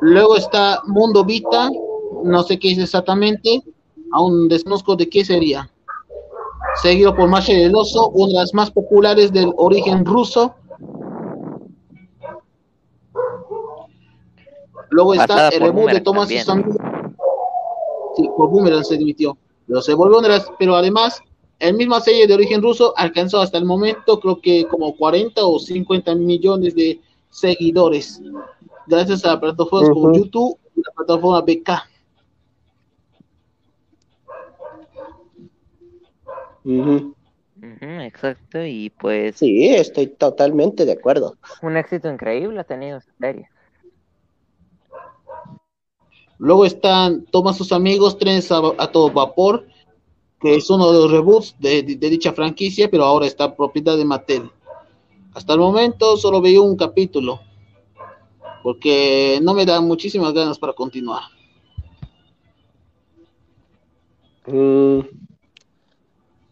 [0.02, 1.70] Luego está Mundo Vita,
[2.24, 3.62] no sé qué es exactamente,
[4.14, 5.70] aún desconozco de qué sería.
[6.82, 10.56] Seguido por Masha el Oso, una de las más populares del origen ruso.
[14.94, 16.72] Luego está el reboot de Thomas y también.
[16.72, 17.14] sus amigos.
[18.16, 18.98] Sí, por Boomerang se
[20.20, 21.20] una de las- pero además,
[21.60, 25.58] el misma serie de origen ruso alcanzó hasta el momento, creo que como 40 o
[25.58, 27.00] 50 millones de
[27.32, 28.22] seguidores
[28.86, 30.14] gracias a plataformas como.
[30.14, 31.90] YouTube y la plataforma BK.
[36.66, 37.16] Ujú.
[37.56, 41.36] Ujú, exacto, y pues Sí, estoy totalmente de acuerdo.
[41.62, 43.50] un éxito increíble ha tenido esta serie.
[46.44, 49.66] Luego están Toma sus amigos, Trenes a, todo vapor,
[50.42, 54.52] que es uno de los reboots de, dicha franquicia, pero ahora está propiedad de Mattel.
[55.34, 57.40] Hasta el momento solo veía un capítulo,
[58.62, 61.24] porque no me dan muchísimas ganas para continuar.
[64.46, 65.00] Mm,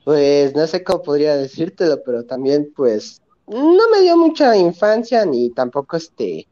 [0.05, 5.49] pues no sé cómo podría decírtelo, pero también pues no me dio mucha infancia ni
[5.49, 6.47] tampoco este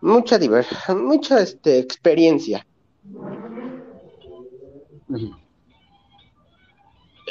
[0.00, 2.66] mucha diver mucha este experiencia.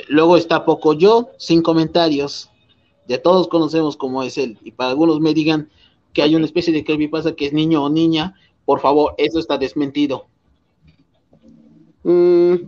[0.07, 2.49] Luego está Poco Yo, sin comentarios.
[3.07, 4.57] Ya todos conocemos cómo es él.
[4.63, 5.69] Y para algunos me digan
[6.13, 9.57] que hay una especie de creepypasta que es niño o niña, por favor, eso está
[9.57, 10.27] desmentido.
[12.03, 12.67] Mm, yo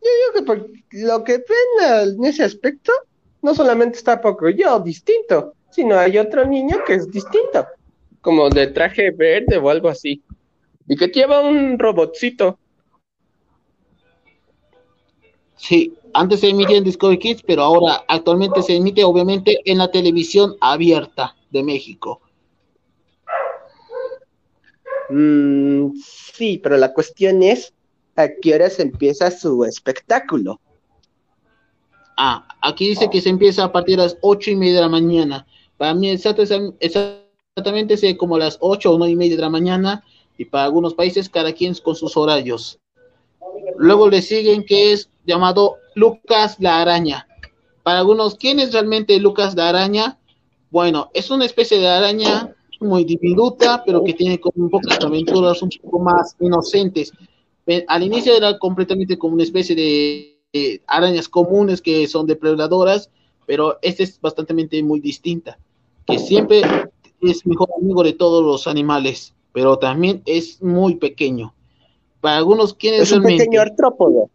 [0.00, 2.92] digo que por lo que ven en ese aspecto,
[3.42, 7.66] no solamente está poco yo distinto, sino hay otro niño que es distinto,
[8.20, 10.22] como de traje verde o algo así,
[10.86, 12.58] y que lleva un robotcito.
[15.56, 19.90] Sí, antes se emitía en Discovery Kids, pero ahora actualmente se emite obviamente en la
[19.90, 22.20] televisión abierta de México.
[25.10, 27.74] Mm, sí, pero la cuestión es
[28.16, 30.60] a qué horas empieza su espectáculo.
[32.16, 34.88] Ah, aquí dice que se empieza a partir de las ocho y media de la
[34.88, 35.46] mañana.
[35.76, 37.29] Para mí exacto- exactamente
[37.64, 40.04] es como las ocho o nueve y media de la mañana
[40.38, 42.78] y para algunos países cada quien con sus horarios.
[43.76, 47.26] Luego le siguen que es llamado Lucas la Araña.
[47.82, 50.18] Para algunos, ¿quién es realmente Lucas la Araña?
[50.70, 55.70] Bueno, es una especie de araña muy diminuta, pero que tiene como pocas aventuras un
[55.82, 57.12] poco más inocentes.
[57.88, 63.10] Al inicio era completamente como una especie de, de arañas comunes que son depredadoras,
[63.46, 65.58] pero esta es bastante muy distinta,
[66.06, 66.62] que siempre
[67.22, 71.54] es mejor amigo de todos los animales, pero también es muy pequeño.
[72.20, 73.44] Para algunos, ¿quién es, Es un realmente?
[73.44, 74.30] pequeño artrópodo.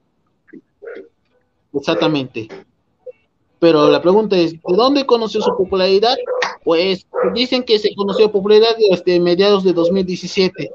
[1.73, 2.47] Exactamente.
[3.59, 6.15] Pero la pregunta es, ¿de dónde conoció su popularidad?
[6.63, 10.71] Pues dicen que se conoció popularidad desde mediados de 2017.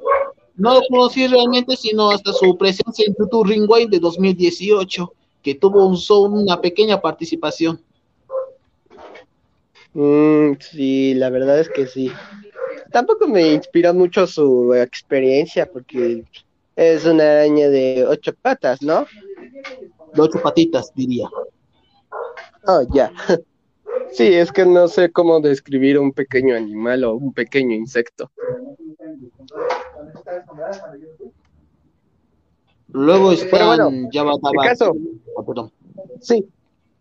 [0.56, 5.86] No lo conocí realmente, sino hasta su presencia en YouTube Ringway de 2018, que tuvo
[5.86, 5.98] un
[6.42, 7.80] una pequeña participación.
[9.94, 12.10] Mm, sí, la verdad es que sí.
[12.92, 16.24] Tampoco me inspiró mucho su experiencia, porque
[16.76, 19.06] es una araña de ocho patas, ¿no?
[20.14, 21.28] De ocho patitas, diría.
[22.66, 23.12] Oh, ya.
[24.12, 28.28] Sí, es que no sé cómo describir un pequeño animal o un pequeño insecto.
[32.88, 33.58] Luego está
[34.12, 34.62] Java Dava.
[34.64, 34.92] caso?
[35.36, 35.70] Oh,
[36.20, 36.44] sí.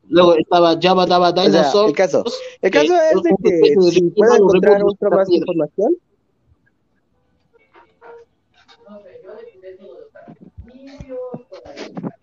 [0.10, 1.90] Luego estaba Java Dava Dinosaur.
[1.90, 2.24] el caso,
[2.62, 5.96] el caso es de que si puedo encontrar otra más información.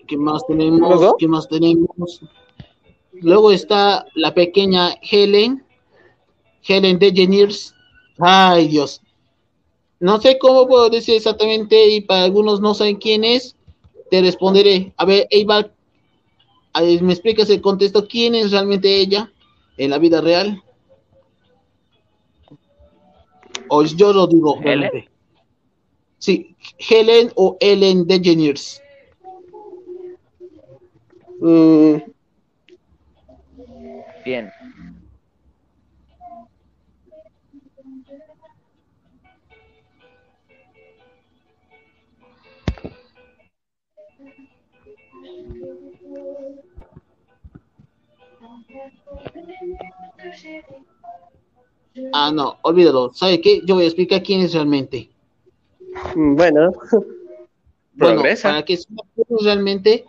[0.06, 1.14] ¿Qué más tenemos?
[1.18, 2.22] ¿Qué más tenemos?
[3.12, 5.64] Luego está la pequeña Helen,
[6.66, 7.72] Helen DeGeneres.
[8.18, 9.00] Ay, Dios.
[10.00, 13.56] No sé cómo puedo decir exactamente y para algunos no saben quién es.
[14.10, 14.92] Te responderé.
[14.96, 15.72] A ver, Eibar,
[16.80, 18.06] ¿me explicas el contexto?
[18.06, 19.30] ¿Quién es realmente ella
[19.76, 20.62] en la vida real?
[23.68, 24.60] O yo lo digo.
[24.62, 25.08] Helen.
[26.18, 28.82] Sí, Helen o Ellen DeGeneres.
[31.40, 31.96] Mm,
[34.24, 34.50] Bien.
[52.12, 53.12] Ah, no, olvídalo.
[53.14, 53.62] ¿Sabe qué?
[53.64, 55.10] Yo voy a explicar quién es realmente.
[56.14, 56.72] Bueno,
[57.94, 58.78] bueno para que
[59.40, 60.04] realmente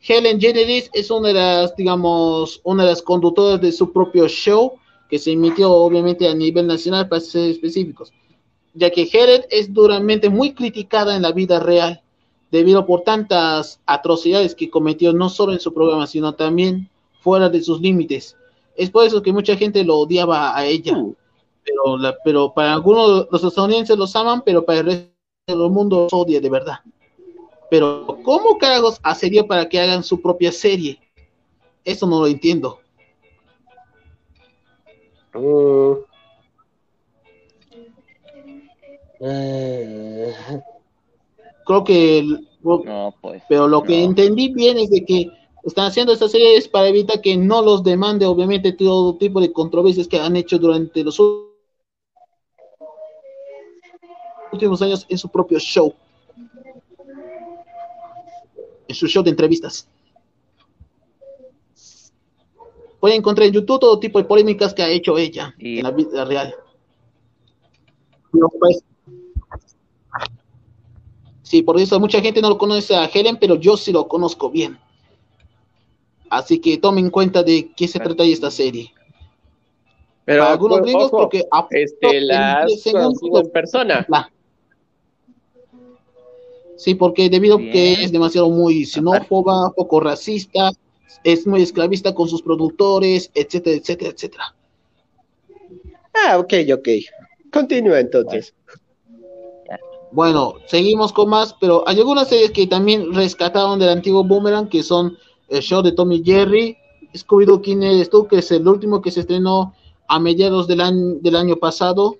[0.00, 4.74] Helen Jenneris es una de las, digamos, una de las conductoras de su propio show
[5.08, 8.12] que se emitió obviamente a nivel nacional para ser específicos,
[8.74, 12.02] ya que Helen es duramente muy criticada en la vida real
[12.50, 16.88] debido por tantas atrocidades que cometió no solo en su programa, sino también
[17.20, 18.36] fuera de sus límites.
[18.82, 20.96] Es por eso que mucha gente lo odiaba a ella.
[21.64, 25.12] Pero, la, pero para algunos los estadounidenses los aman, pero para el resto
[25.46, 26.80] del mundo los odia de verdad.
[27.70, 30.98] Pero, ¿cómo cargos serio para que hagan su propia serie?
[31.84, 32.80] Eso no lo entiendo.
[35.32, 35.98] Uh.
[39.20, 40.34] Eh.
[41.64, 42.24] Creo que.
[42.62, 45.30] No, pues, pero lo que entendí bien es de que
[45.64, 49.52] están haciendo esta serie es para evitar que no los demande, obviamente, todo tipo de
[49.52, 51.20] controversias que han hecho durante los
[54.52, 55.94] últimos años en su propio show
[58.92, 59.88] en su show de entrevistas.
[63.00, 66.24] Pueden encontrar en YouTube todo tipo de polémicas que ha hecho ella en la vida
[66.24, 66.54] real.
[68.30, 68.84] Pues,
[71.42, 74.50] sí, por eso mucha gente no lo conoce a Helen, pero yo sí lo conozco
[74.50, 74.78] bien.
[76.32, 78.90] Así que tomen en cuenta de qué se trata esta serie.
[80.24, 84.06] Pero algunos gringos porque este, la en persona.
[86.78, 90.72] Sí, porque debido a que es demasiado muy xenófoba, poco racista,
[91.22, 94.54] es muy esclavista con sus productores, etcétera, etcétera, etcétera.
[96.14, 96.88] Ah, ok, ok.
[97.52, 98.54] Continúa entonces.
[100.12, 104.82] Bueno, seguimos con más, pero hay algunas series que también rescataron del antiguo Boomerang, que
[104.82, 105.18] son
[105.52, 106.76] el show de Tommy Jerry,
[107.14, 108.26] Scooby-Doo, ¿quién eres tú?
[108.26, 109.74] Que es el último que se estrenó
[110.08, 112.16] a mediados del año, del año pasado.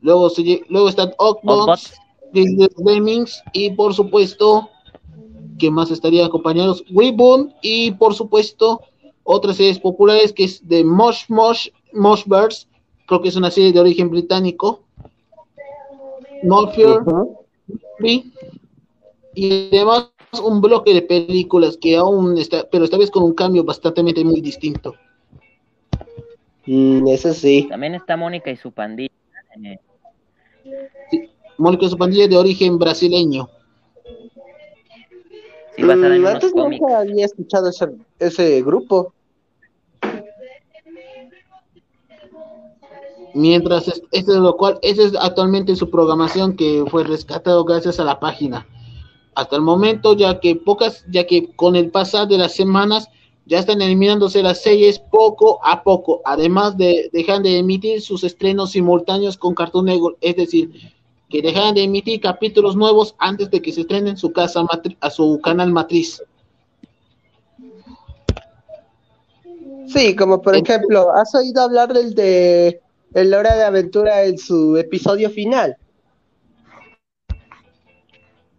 [0.00, 1.92] Luego, se, luego está Ockbox,
[2.32, 4.70] Disney Lemmings y por supuesto,
[5.58, 6.84] que más estaría acompañados?
[6.90, 8.80] Weeboon y por supuesto
[9.24, 12.68] otras series populares que es de Mosh Mosh Mosh Birds,
[13.06, 14.80] creo que es una serie de origen británico.
[16.42, 16.72] No
[19.34, 23.64] y además un bloque de películas que aún está, pero esta vez con un cambio
[23.64, 24.94] bastante muy distinto.
[26.66, 27.66] Mm, eso sí.
[27.68, 29.12] También está Mónica y su pandilla.
[31.10, 31.30] Sí.
[31.56, 33.48] Mónica y su pandilla de origen brasileño.
[35.76, 39.14] Sí, mm, antes nunca había escuchado ese, ese grupo.
[43.34, 48.04] Mientras, este es lo cual, ese es actualmente su programación que fue rescatado gracias a
[48.04, 48.66] la página.
[49.38, 53.08] Hasta el momento, ya que pocas, ya que con el pasar de las semanas
[53.46, 58.72] ya están eliminándose las series poco a poco, además de dejar de emitir sus estrenos
[58.72, 60.72] simultáneos con Cartoon Network, es decir,
[61.30, 64.66] que dejan de emitir capítulos nuevos antes de que se estrenen su casa
[64.98, 66.20] a su canal matriz.
[69.86, 72.80] Sí, como por ejemplo, ¿has oído hablar del de
[73.14, 75.76] El Hora de Aventura en su episodio final?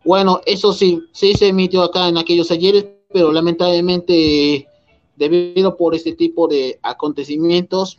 [0.05, 4.67] Bueno, eso sí, sí se emitió acá en aquellos ayeres, pero lamentablemente,
[5.15, 7.97] debido por este tipo de acontecimientos,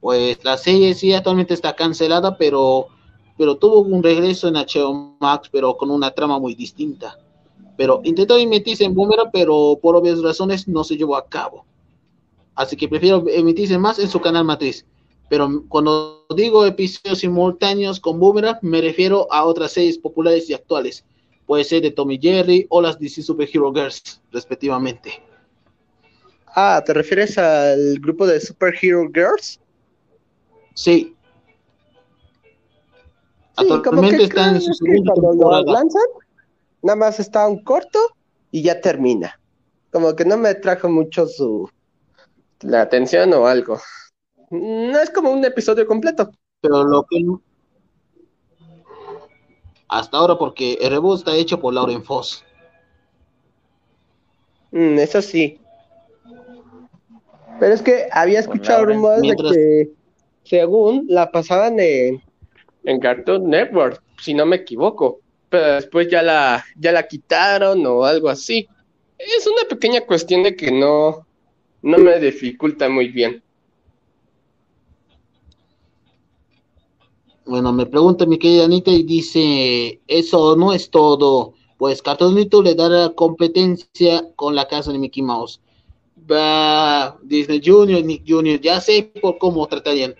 [0.00, 2.86] pues la serie sí actualmente está cancelada, pero,
[3.38, 7.18] pero tuvo un regreso en HBO Max, pero con una trama muy distinta.
[7.76, 11.64] Pero intentó emitirse en Boomerang, pero por obvias razones no se llevó a cabo.
[12.54, 14.86] Así que prefiero emitirse más en su canal matriz.
[15.28, 21.04] Pero cuando digo episodios simultáneos con Boomerang, me refiero a otras series populares y actuales.
[21.46, 25.22] Puede ser de Tommy Jerry o las DC Superhero Girls, respectivamente.
[26.54, 29.60] Ah, ¿te refieres al grupo de Superhero Girls?
[30.74, 31.14] Sí.
[33.58, 36.02] Sí, que, están en su cuando lo lanzan,
[36.82, 37.98] nada más está un corto
[38.50, 39.40] y ya termina.
[39.90, 41.70] Como que no me trajo mucho su
[42.60, 43.80] la atención o algo.
[44.50, 46.30] No es como un episodio completo.
[46.60, 47.24] Pero lo que
[49.88, 52.44] hasta ahora porque el reboot está hecho por Lauren Foss.
[54.72, 55.60] Mm, eso sí.
[57.60, 59.90] Pero es que había escuchado rumores de que
[60.44, 62.22] según la pasaban en,
[62.84, 65.20] en Cartoon Network, si no me equivoco.
[65.48, 68.68] Pero después ya la, ya la quitaron o algo así.
[69.18, 71.26] Es una pequeña cuestión de que no,
[71.82, 73.42] no me dificulta muy bien.
[77.46, 82.74] Bueno, me pregunta mi querida Anita y dice, eso no es todo, pues Cartoon le
[82.74, 85.60] dará competencia con la casa de Mickey Mouse.
[86.28, 90.16] Va Disney Junior, Nick Junior, ya sé por cómo tratarían.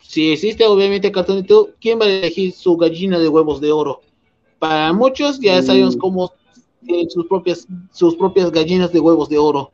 [0.00, 1.46] Si existe obviamente Cartoon
[1.80, 4.00] ¿quién va a elegir su gallina de huevos de oro?
[4.58, 5.64] Para muchos ya mm.
[5.64, 6.32] sabemos cómo
[6.84, 9.70] tienen sus propias, sus propias gallinas de huevos de oro.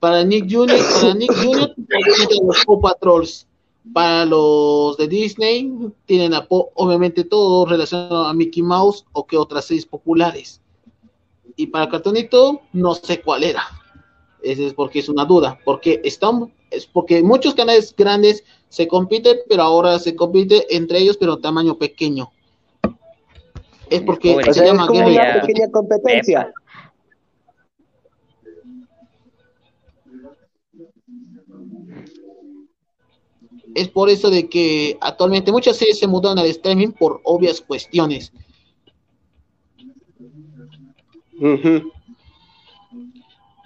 [0.00, 1.74] Para Nick Junior, para Nick Junior,
[2.46, 3.46] los Paw Patrols
[3.92, 5.72] para los de Disney,
[6.06, 10.60] tienen obviamente todo relacionado a Mickey Mouse o que otras seis populares.
[11.56, 13.64] Y para Cartonito, no sé cuál era.
[14.42, 15.58] Ese es porque es una duda.
[15.64, 21.16] Porque están, es porque muchos canales grandes se compiten, pero ahora se compite entre ellos,
[21.16, 22.30] pero tamaño pequeño.
[23.90, 26.52] Es porque se llama una pequeña competencia.
[33.74, 38.32] Es por eso de que actualmente muchas series se mudan al streaming por obvias cuestiones.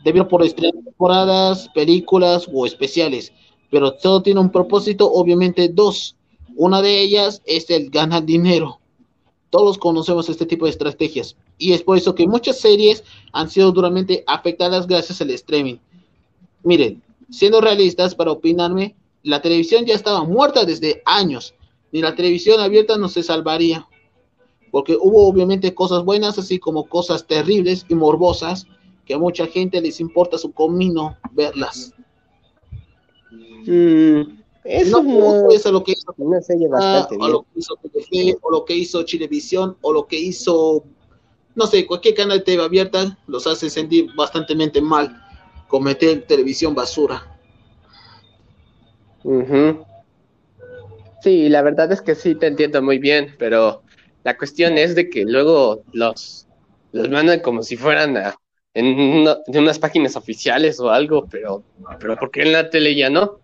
[0.05, 3.33] Debido por temporadas, películas o especiales,
[3.71, 6.17] pero todo tiene un propósito, obviamente dos.
[6.55, 8.81] Una de ellas es el ganar dinero.
[9.51, 13.73] Todos conocemos este tipo de estrategias y es por eso que muchas series han sido
[13.73, 15.77] duramente afectadas gracias al streaming.
[16.63, 18.95] Miren, siendo realistas para opinarme,
[19.27, 21.55] la televisión ya estaba muerta desde años.
[21.91, 23.89] Ni la televisión abierta no se salvaría.
[24.71, 28.69] Porque hubo obviamente cosas buenas, así como cosas terribles y morbosas,
[29.05, 31.93] que a mucha gente les importa su comino verlas.
[33.67, 37.79] Mm, eso no, es lo que hizo o lo que hizo
[38.43, 40.85] o lo que hizo Chilevisión, o lo que hizo,
[41.57, 45.21] no sé, cualquier canal de TV abierta, los hace sentir bastante mal,
[45.67, 47.36] cometer televisión basura.
[51.23, 53.83] Sí, la verdad es que sí te entiendo muy bien, pero
[54.23, 56.47] la cuestión es de que luego los,
[56.93, 58.17] los mandan como si fueran
[58.75, 61.65] en, unas páginas oficiales o algo, pero,
[61.99, 63.41] pero ¿por qué en la tele ya no?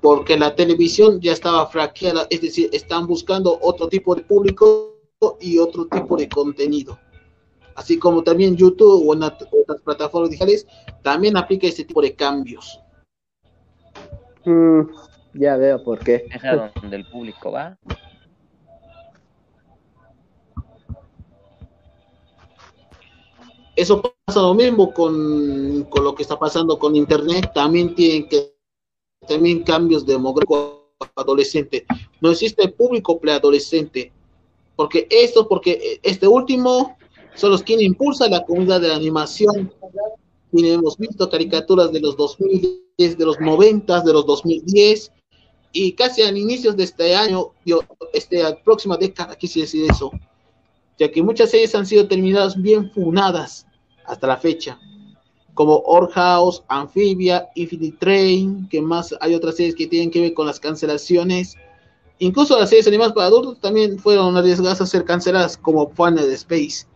[0.00, 4.94] Porque la televisión ya estaba fraqueada, es decir, están buscando otro tipo de público
[5.40, 6.98] y otro tipo de contenido
[7.78, 10.66] así como también YouTube o en otras plataformas digitales,
[11.02, 12.80] también aplica este tipo de cambios.
[14.44, 14.80] Mm,
[15.34, 16.26] ya veo por qué.
[16.34, 17.78] Es a donde el público va.
[23.76, 28.56] Eso pasa lo mismo con, con lo que está pasando con Internet, también tienen que
[29.28, 30.78] también cambios demográficos
[31.14, 31.86] adolescente.
[32.20, 34.10] No existe público preadolescente,
[34.74, 36.97] porque esto, porque este último
[37.38, 39.72] son los quienes impulsan la comunidad de la animación.
[40.52, 45.12] Y hemos visto caricaturas de los 2000, de los 90, de los 2010
[45.72, 47.52] y casi al inicios de este año,
[48.12, 50.10] este, próxima década, quise decir eso,
[50.98, 53.66] ya que muchas series han sido terminadas bien funadas
[54.06, 54.78] hasta la fecha,
[55.54, 60.34] como Or House, Amphibia, Infinite Train, que más hay otras series que tienen que ver
[60.34, 61.54] con las cancelaciones.
[62.18, 66.86] Incluso las series animadas para adultos también fueron arriesgadas a ser canceladas, como Final Space.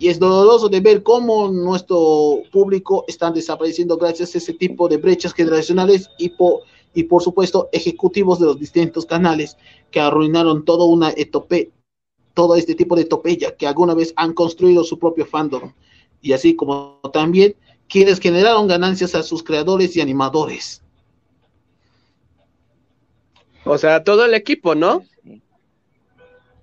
[0.00, 4.96] Y es doloroso de ver cómo nuestro público está desapareciendo gracias a ese tipo de
[4.96, 6.62] brechas generacionales y por,
[6.94, 9.58] y por supuesto ejecutivos de los distintos canales
[9.90, 11.70] que arruinaron toda una etope,
[12.32, 15.74] todo este tipo de topeya que alguna vez han construido su propio fandom.
[16.22, 17.54] Y así como también
[17.86, 20.82] quienes generaron ganancias a sus creadores y animadores.
[23.66, 25.04] O sea, todo el equipo, ¿no?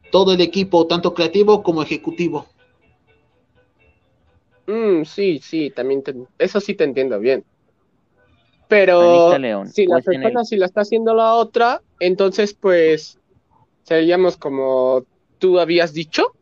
[0.09, 2.47] Todo el equipo, tanto creativo como ejecutivo.
[4.67, 6.03] Mm, sí, sí, también
[6.37, 7.43] eso sí te entiendo bien.
[8.67, 9.31] Pero
[9.65, 13.17] si la persona si la está haciendo la otra, entonces pues
[13.83, 15.05] seríamos como
[15.39, 16.33] tú habías dicho.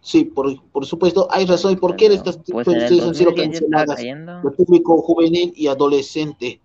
[0.00, 1.74] Sí, por, por supuesto, hay razón.
[1.74, 4.02] ¿Y por qué estas pues han sido canceladas?
[4.02, 6.60] El público juvenil y adolescente.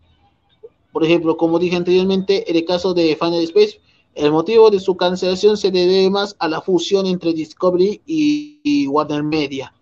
[0.92, 3.80] Por ejemplo, como dije anteriormente, en el caso de Final Space,
[4.16, 9.24] el motivo de su cancelación se debe más a la fusión entre Discovery y, Warner
[9.24, 9.74] Media.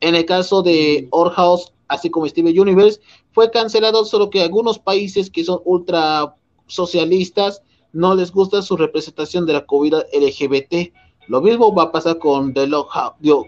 [0.00, 3.00] En el caso de Orhouse, así como Steven Universe,
[3.32, 6.34] fue cancelado solo que algunos países que son ultra
[6.66, 7.62] socialistas
[7.92, 10.92] no les gusta su representación de la comunidad LGBT.
[11.28, 12.68] Lo mismo va a pasar con The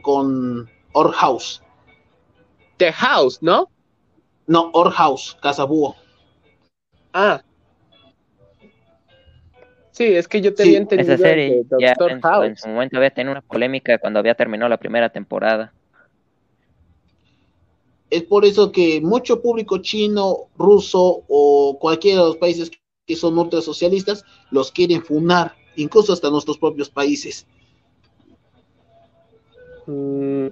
[0.03, 1.63] con Orhouse.
[2.79, 3.69] The House, ¿no?
[4.47, 5.97] No, Orhouse, Casabúo.
[7.13, 7.43] Ah.
[10.01, 13.43] Sí, es que yo tenía entendido esa serie ya en, su momento había tenido una
[13.43, 15.75] polémica cuando había terminado la primera temporada.
[18.09, 22.71] Es por eso que mucho público chino, ruso o cualquiera de los países
[23.07, 27.47] que son ultrasocialistas los quieren funar, incluso hasta nuestros propios países.
[29.85, 30.47] Mm.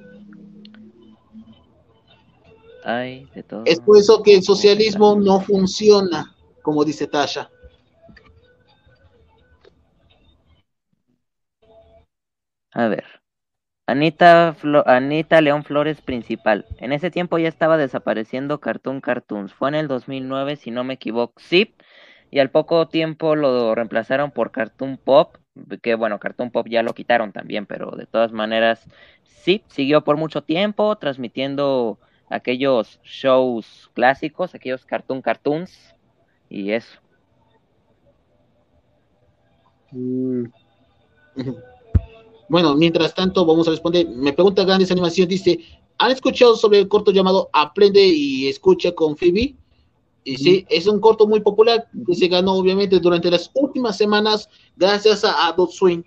[3.34, 3.62] de todo.
[3.64, 7.50] Es por eso que el socialismo no funciona como dice Tasha.
[12.78, 13.04] A ver.
[13.86, 14.56] Anita,
[14.86, 16.64] Anita León Flores principal.
[16.78, 19.52] En ese tiempo ya estaba desapareciendo Cartoon Cartoons.
[19.52, 21.34] Fue en el 2009, si no me equivoco.
[21.38, 21.74] Sí.
[22.30, 25.38] Y al poco tiempo lo reemplazaron por Cartoon Pop.
[25.82, 28.88] Que bueno, Cartoon Pop ya lo quitaron también, pero de todas maneras,
[29.24, 31.98] sí, siguió por mucho tiempo transmitiendo
[32.30, 35.96] aquellos shows clásicos, aquellos Cartoon Cartoons
[36.48, 37.00] y eso.
[39.90, 40.44] Mm.
[42.48, 44.08] Bueno, mientras tanto, vamos a responder.
[44.08, 45.58] Me pregunta Grandes Animación, dice,
[45.98, 49.54] ¿han escuchado sobre el corto llamado Aprende y escucha con Phoebe?
[50.24, 54.48] Y sí, es un corto muy popular que se ganó obviamente durante las últimas semanas
[54.76, 56.02] gracias a Adult Swing.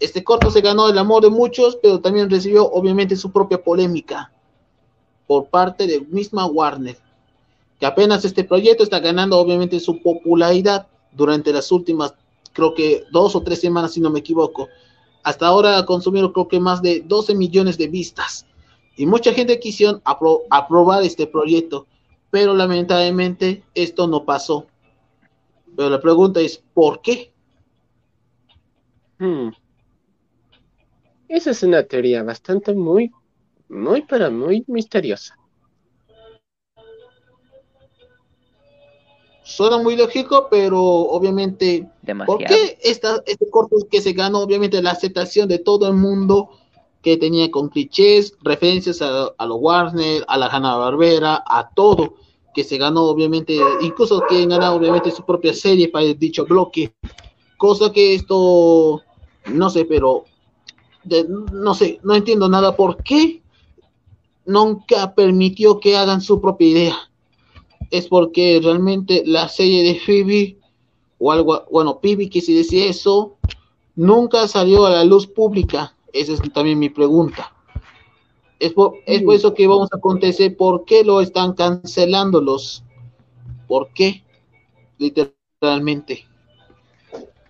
[0.00, 4.30] Este corto se ganó el amor de muchos, pero también recibió obviamente su propia polémica
[5.26, 6.98] por parte de misma Warner
[7.78, 12.14] que apenas este proyecto está ganando obviamente su popularidad durante las últimas,
[12.52, 14.68] creo que dos o tres semanas, si no me equivoco.
[15.24, 18.46] Hasta ahora ha consumido creo que más de 12 millones de vistas.
[18.96, 21.86] Y mucha gente quisieron aprobar este proyecto,
[22.30, 24.66] pero lamentablemente esto no pasó.
[25.76, 27.32] Pero la pregunta es, ¿por qué?
[29.18, 29.48] Hmm.
[31.26, 33.10] Esa es una teoría bastante muy,
[33.68, 35.36] muy, pero muy misteriosa.
[39.44, 41.86] Suena muy lógico, pero obviamente,
[42.26, 46.50] ¿por qué esta, este corto que se ganó, obviamente, la aceptación de todo el mundo
[47.02, 52.14] que tenía con clichés, referencias a, a los Warner, a la Hanna Barbera, a todo,
[52.54, 56.94] que se ganó, obviamente, incluso que ganado, obviamente, su propia serie para el dicho bloque,
[57.58, 59.02] cosa que esto,
[59.46, 60.24] no sé, pero,
[61.52, 62.74] no sé, no entiendo nada.
[62.74, 63.42] Por qué
[64.46, 67.10] nunca permitió que hagan su propia idea
[67.90, 70.58] es porque realmente la serie de Phoebe,
[71.18, 73.36] o algo, bueno, Phoebe que si decía eso,
[73.94, 75.96] nunca salió a la luz pública.
[76.12, 77.52] Esa es también mi pregunta.
[78.60, 82.84] Es por, es por eso que vamos a acontecer, ¿por qué lo están cancelando los?
[83.66, 84.22] ¿Por qué?
[84.98, 86.26] Literalmente.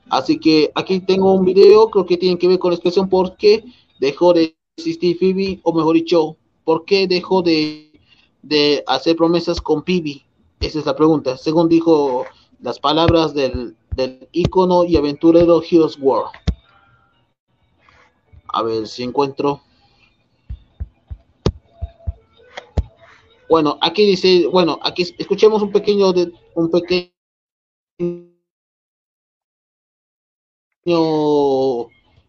[0.09, 3.37] Así que aquí tengo un video, creo que tiene que ver con la expresión por
[3.37, 3.65] qué
[3.99, 7.94] dejó de existir Phoebe, o mejor dicho, por qué dejó de
[8.45, 10.25] de hacer promesas con Pibi?
[10.61, 11.37] Esa es la pregunta.
[11.37, 12.25] Según dijo
[12.61, 16.31] las palabras del, del ícono y aventurero Heroes World.
[18.49, 19.61] A ver si encuentro.
[23.49, 27.13] Bueno, aquí dice, bueno, aquí escuchemos un pequeño de un pequeño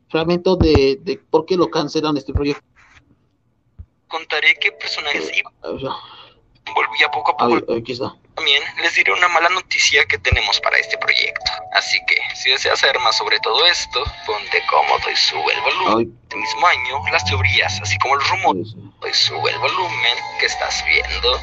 [0.09, 2.74] fragmento de, de por qué lo cancelan este proyecto
[4.07, 5.51] contaré qué personajes iba.
[6.73, 7.61] Volvía poco a poco.
[8.35, 11.51] También les diré una mala noticia que tenemos para este proyecto.
[11.73, 16.19] Así que, Si deseas saber más sobre todo esto, ponte cómodo y sube el volumen.
[16.23, 18.75] Este mismo año, las teorías, así como rumores,
[19.09, 21.39] y sube el volumen que estás viendo.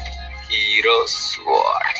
[0.49, 1.93] Heroes World.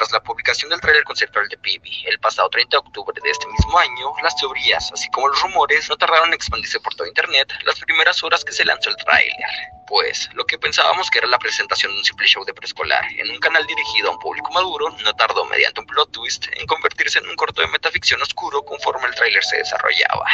[0.00, 3.46] Tras la publicación del trailer conceptual de Pibi el pasado 30 de octubre de este
[3.48, 7.52] mismo año, las teorías, así como los rumores, no tardaron en expandirse por todo Internet
[7.66, 9.50] las primeras horas que se lanzó el tráiler.
[9.90, 13.28] Pues, lo que pensábamos que era la presentación de un simple show de preescolar en
[13.28, 17.18] un canal dirigido a un público maduro, no tardó mediante un plot twist en convertirse
[17.18, 20.26] en un corto de metaficción oscuro conforme el tráiler se desarrollaba,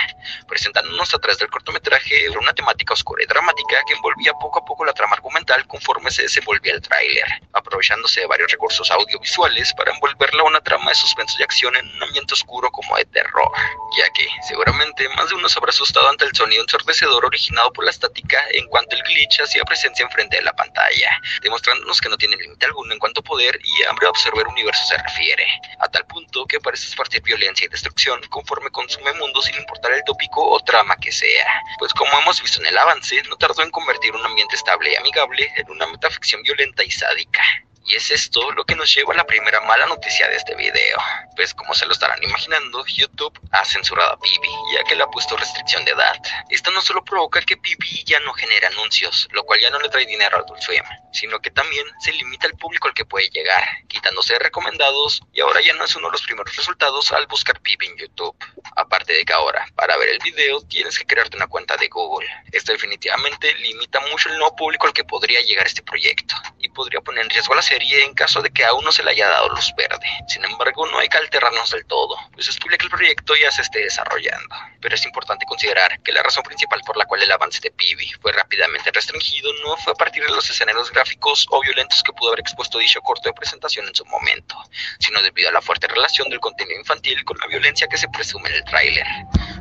[0.47, 4.85] presentándonos a través del cortometraje una temática oscura y dramática que envolvía poco a poco
[4.85, 10.43] la trama argumental conforme se desenvolvía el tráiler, aprovechándose de varios recursos audiovisuales para envolverla
[10.43, 13.51] a una trama de suspenso y acción en un ambiente oscuro como de terror,
[13.97, 17.85] ya que seguramente más de uno se habrá asustado ante el sonido ensordecedor originado por
[17.85, 22.19] la estática en cuanto el glitch hacía presencia enfrente de la pantalla, demostrándonos que no
[22.19, 25.47] tiene límite alguno en cuanto a poder y hambre de observar universo se refiere,
[25.81, 30.05] a tal punto que parece esparcir violencia y destrucción conforme consume mundo sin importar el
[30.05, 33.71] tópico o trama que sea, pues como hemos visto en el avance, no tardó en
[33.71, 37.43] convertir un ambiente estable y amigable en una metaficción violenta y sádica.
[37.89, 40.99] Y es esto lo que nos lleva a la primera mala noticia de este video.
[41.37, 45.07] Pues como se lo estarán imaginando, YouTube ha censurado a Pibi, ya que le ha
[45.07, 46.17] puesto restricción de edad.
[46.49, 49.89] Esto no solo provoca que Pibi ya no genere anuncios, lo cual ya no le
[49.89, 50.83] trae dinero a Adult Swim,
[51.13, 55.61] sino que también se limita el público al que puede llegar, quitándose recomendados y ahora
[55.61, 58.37] ya no es uno de los primeros resultados al buscar Pibi en YouTube.
[58.75, 62.29] Aparte de que ahora, para ver el video, tienes que crearte una cuenta de Google.
[62.51, 67.01] Esto definitivamente limita mucho el nuevo público al que podría llegar este proyecto y podría
[67.01, 69.49] poner en riesgo la serie en caso de que aún no se le haya dado
[69.51, 70.07] luz verde.
[70.29, 73.51] Sin embargo, no hay que alterarnos del todo, pues es posible que el proyecto ya
[73.51, 74.55] se esté desarrollando.
[74.81, 78.11] Pero es importante considerar que la razón principal por la cual el avance de Pibi
[78.21, 82.29] fue rápidamente restringido no fue a partir de los escenarios gráficos o violentos que pudo
[82.29, 84.57] haber expuesto dicho corto de presentación en su momento,
[84.99, 88.49] sino debido a la fuerte relación del contenido infantil con la violencia que se presume
[88.51, 89.07] en el tráiler.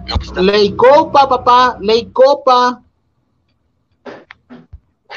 [0.06, 2.85] No Ley Copa, papá, Ley Copa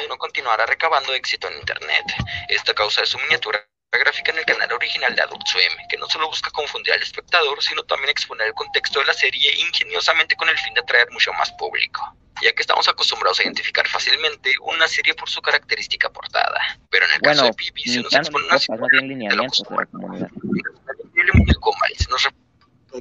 [0.09, 2.05] no continuará recabando éxito en Internet.
[2.49, 6.09] Esta causa de su miniatura gráfica en el canal original de Adult Swim, que no
[6.09, 10.49] solo busca confundir al espectador, sino también exponer el contexto de la serie ingeniosamente con
[10.49, 12.03] el fin de atraer mucho más público,
[12.43, 16.61] ya que estamos acostumbrados a identificar fácilmente una serie por su característica portada.
[16.91, 20.29] Pero en el caso de Pibi se nos expone una serie de la comunidad.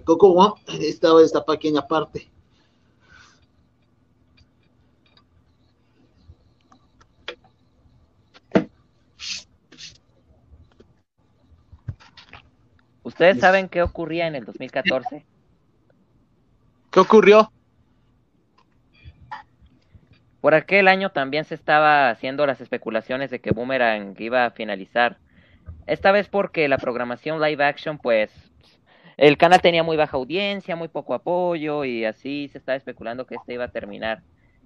[0.06, 2.30] Coco estaba esta pequeña parte.
[13.08, 15.26] ¿Ustedes saben qué ocurría en el 2014?
[16.92, 17.50] ¿Qué ocurrió?
[20.42, 25.20] Por aquel año también se estaba haciendo las especulaciones de que Boomerang iba a finalizar.
[25.86, 28.30] Esta vez porque la programación live action, pues,
[29.16, 33.36] el canal tenía muy baja audiencia, muy poco apoyo y así se estaba especulando que
[33.36, 34.22] este iba a terminar.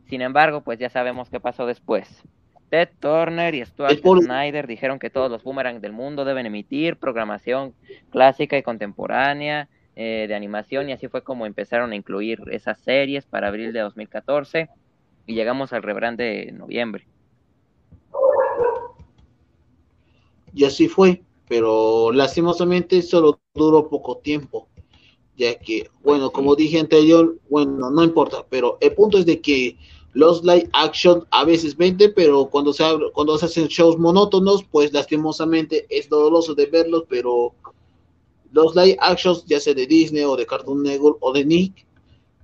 [0.10, 2.24] Sin embargo, pues ya sabemos qué pasó después.
[2.72, 7.74] Ted Turner y Stuart Snyder dijeron que todos los boomerangs del mundo deben emitir programación
[8.12, 9.68] clásica y contemporánea
[9.98, 13.82] eh, de animación y así fue como empezaron a incluir esas series para abril de
[13.82, 14.70] 2014
[15.28, 17.06] y llegamos al rebrand de noviembre.
[20.54, 24.70] Y así fue, pero lastimosamente solo duró poco tiempo,
[25.36, 29.78] ya que, bueno, como dije anterior, bueno, no importa, pero el punto es de que
[30.14, 32.84] los live action a veces venden, pero cuando se,
[33.14, 37.54] cuando se hacen shows monótonos, pues lastimosamente es doloroso de verlos, pero
[38.52, 41.86] los live actions, ya sea de Disney o de Cartoon Network o de Nick,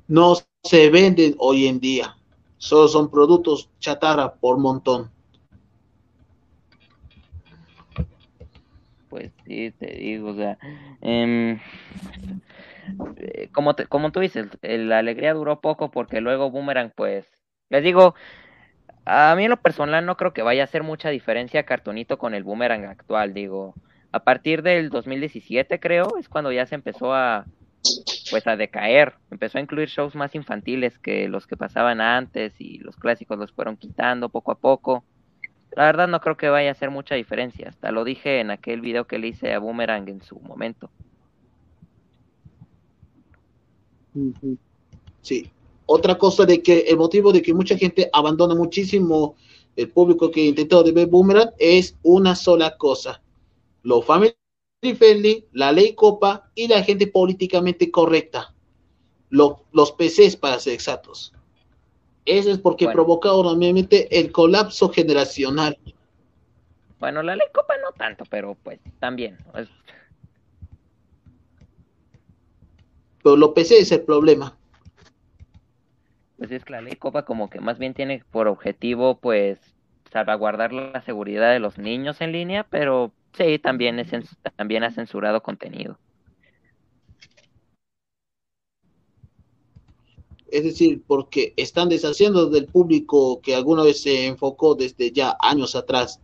[0.08, 2.16] no se venden hoy en día.
[2.58, 5.12] Solo son productos chatarra por montón.
[9.10, 10.58] Pues sí, te digo, o sea,
[11.02, 11.60] em,
[13.18, 17.26] eh, como, como tú dices, la alegría duró poco porque luego Boomerang pues
[17.70, 18.16] les digo,
[19.06, 22.34] a mí en lo personal no creo que vaya a hacer mucha diferencia Cartonito con
[22.34, 23.74] el Boomerang actual, digo.
[24.12, 27.46] A partir del 2017 creo es cuando ya se empezó a
[28.30, 32.80] pues a decaer, empezó a incluir shows más infantiles que los que pasaban antes y
[32.80, 35.06] los clásicos los fueron quitando poco a poco.
[35.72, 38.82] La verdad no creo que vaya a hacer mucha diferencia, hasta lo dije en aquel
[38.82, 40.90] video que le hice a Boomerang en su momento.
[45.22, 45.52] Sí,
[45.88, 49.36] otra cosa de que el motivo de que mucha gente abandona muchísimo
[49.76, 53.22] el público que intentó de ver Boomerang es una sola cosa.
[53.84, 54.36] Lo family
[54.82, 58.54] friendly, la ley copa y la gente políticamente correcta.
[59.30, 61.34] los PCs para ser exactos.
[62.26, 65.78] Eso es porque provoca normalmente el colapso generacional.
[67.00, 69.38] Bueno, la ley copa no tanto, pero pues también.
[73.24, 74.58] pero lo PC es el problema.
[76.38, 79.60] Pues es que la ley Copa como que más bien tiene por objetivo pues
[80.12, 84.10] salvaguardar la seguridad de los niños en línea, pero sí, también, es,
[84.56, 85.98] también ha censurado contenido.
[90.50, 95.76] Es decir, porque están deshaciendo del público que alguna vez se enfocó desde ya años
[95.76, 96.22] atrás.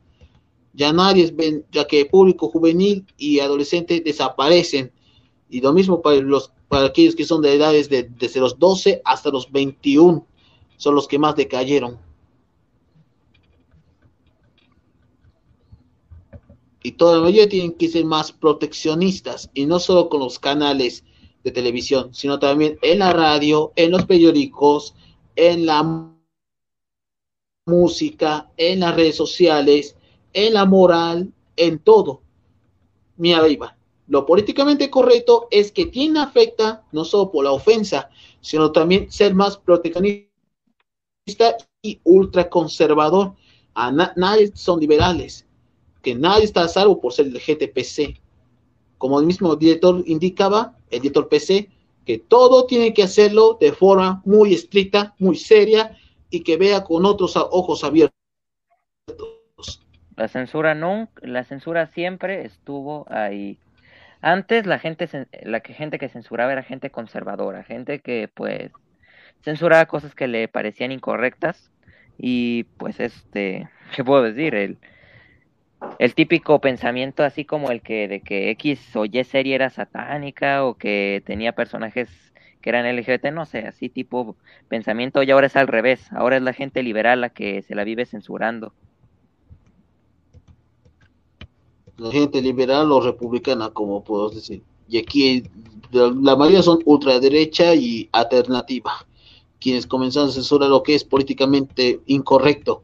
[0.73, 4.91] Ya nadie ven, ya que el público juvenil y adolescente desaparecen.
[5.49, 9.03] Y lo mismo para los para aquellos que son de edades de, desde los 12
[9.05, 10.25] hasta los 21,
[10.77, 11.99] son los que más decayeron.
[16.81, 21.03] Y todavía tienen que ser más proteccionistas, y no solo con los canales
[21.43, 24.95] de televisión, sino también en la radio, en los periódicos,
[25.35, 26.11] en la
[27.67, 29.95] música, en las redes sociales,
[30.33, 32.23] en la moral, en todo.
[33.15, 33.75] Mira, Iván,
[34.07, 38.09] lo políticamente correcto es que quien afecta no solo por la ofensa,
[38.41, 40.27] sino también ser más proteccionista
[41.81, 43.33] y ultraconservador.
[43.75, 45.47] A nadie son liberales,
[46.01, 48.19] que nadie está a salvo por ser el GTPC.
[48.97, 51.69] Como el mismo director indicaba, el director PC,
[52.05, 55.97] que todo tiene que hacerlo de forma muy estricta, muy seria
[56.29, 58.13] y que vea con otros ojos abiertos.
[60.15, 63.57] La censura no, la censura siempre estuvo ahí.
[64.23, 65.09] Antes la gente,
[65.43, 68.71] la que gente que censuraba era gente conservadora, gente que pues
[69.43, 71.71] censuraba cosas que le parecían incorrectas
[72.17, 74.55] y pues este, ¿qué puedo decir?
[74.55, 74.77] El,
[75.99, 80.63] el típico pensamiento así como el que de que X o Y serie era satánica
[80.63, 82.09] o que tenía personajes
[82.61, 84.37] que eran LGBT, no sé, así tipo
[84.69, 87.83] pensamiento y ahora es al revés, ahora es la gente liberal la que se la
[87.83, 88.73] vive censurando.
[91.97, 94.63] La gente liberal o republicana, como puedo decir.
[94.87, 95.43] Y aquí
[95.91, 99.05] la mayoría son ultraderecha y alternativa,
[99.59, 102.83] quienes comenzaron a censurar lo que es políticamente incorrecto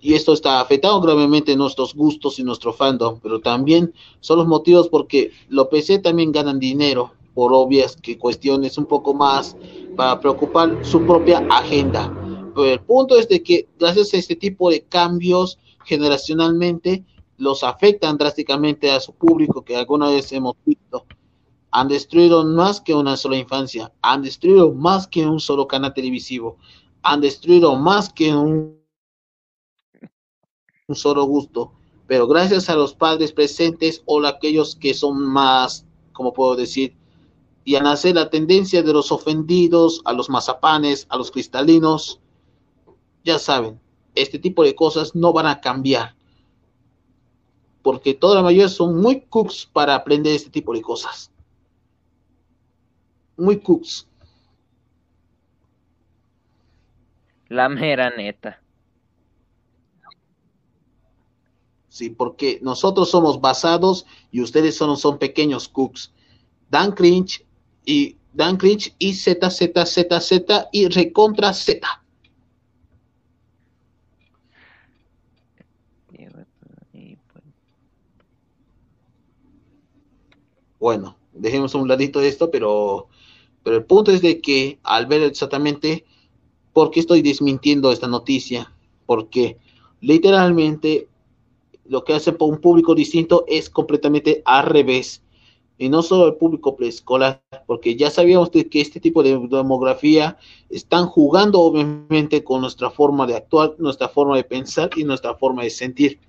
[0.00, 4.88] y esto está afectando gravemente nuestros gustos y nuestro fandom, pero también son los motivos
[4.88, 9.56] porque los PC también ganan dinero por obvias que cuestiones un poco más
[9.96, 12.12] para preocupar su propia agenda.
[12.54, 17.04] Pero el punto es de que gracias a este tipo de cambios generacionalmente
[17.40, 21.04] los afectan drásticamente a su público que alguna vez hemos visto.
[21.72, 26.56] Han destruido más que una sola infancia, han destruido más que un solo canal televisivo,
[27.02, 28.80] han destruido más que un
[30.90, 31.72] un solo gusto,
[32.08, 36.96] pero gracias a los padres presentes o aquellos que son más, como puedo decir,
[37.64, 42.20] y a nacer la tendencia de los ofendidos, a los mazapanes, a los cristalinos,
[43.24, 43.80] ya saben,
[44.16, 46.16] este tipo de cosas no van a cambiar,
[47.82, 51.30] porque toda la mayoría son muy cooks para aprender este tipo de cosas.
[53.36, 54.06] Muy cooks.
[57.48, 58.60] La mera neta.
[61.90, 62.08] ¿sí?
[62.08, 66.12] Porque nosotros somos basados y ustedes son, son pequeños cooks.
[66.70, 67.44] Dan Cringe
[67.84, 71.86] y Dan Cringe y Z, Z, Z, Z y recontra Z.
[80.80, 83.08] Bueno, dejemos un ladito de esto, pero,
[83.62, 86.06] pero el punto es de que al ver exactamente
[86.72, 88.72] por qué estoy desmintiendo esta noticia,
[89.04, 89.58] porque
[90.00, 91.06] literalmente
[91.84, 95.22] lo que hace por un público distinto es completamente al revés.
[95.76, 101.06] Y no solo el público preescolar, porque ya sabíamos que este tipo de demografía están
[101.06, 105.70] jugando obviamente con nuestra forma de actuar, nuestra forma de pensar y nuestra forma de
[105.70, 106.20] sentir.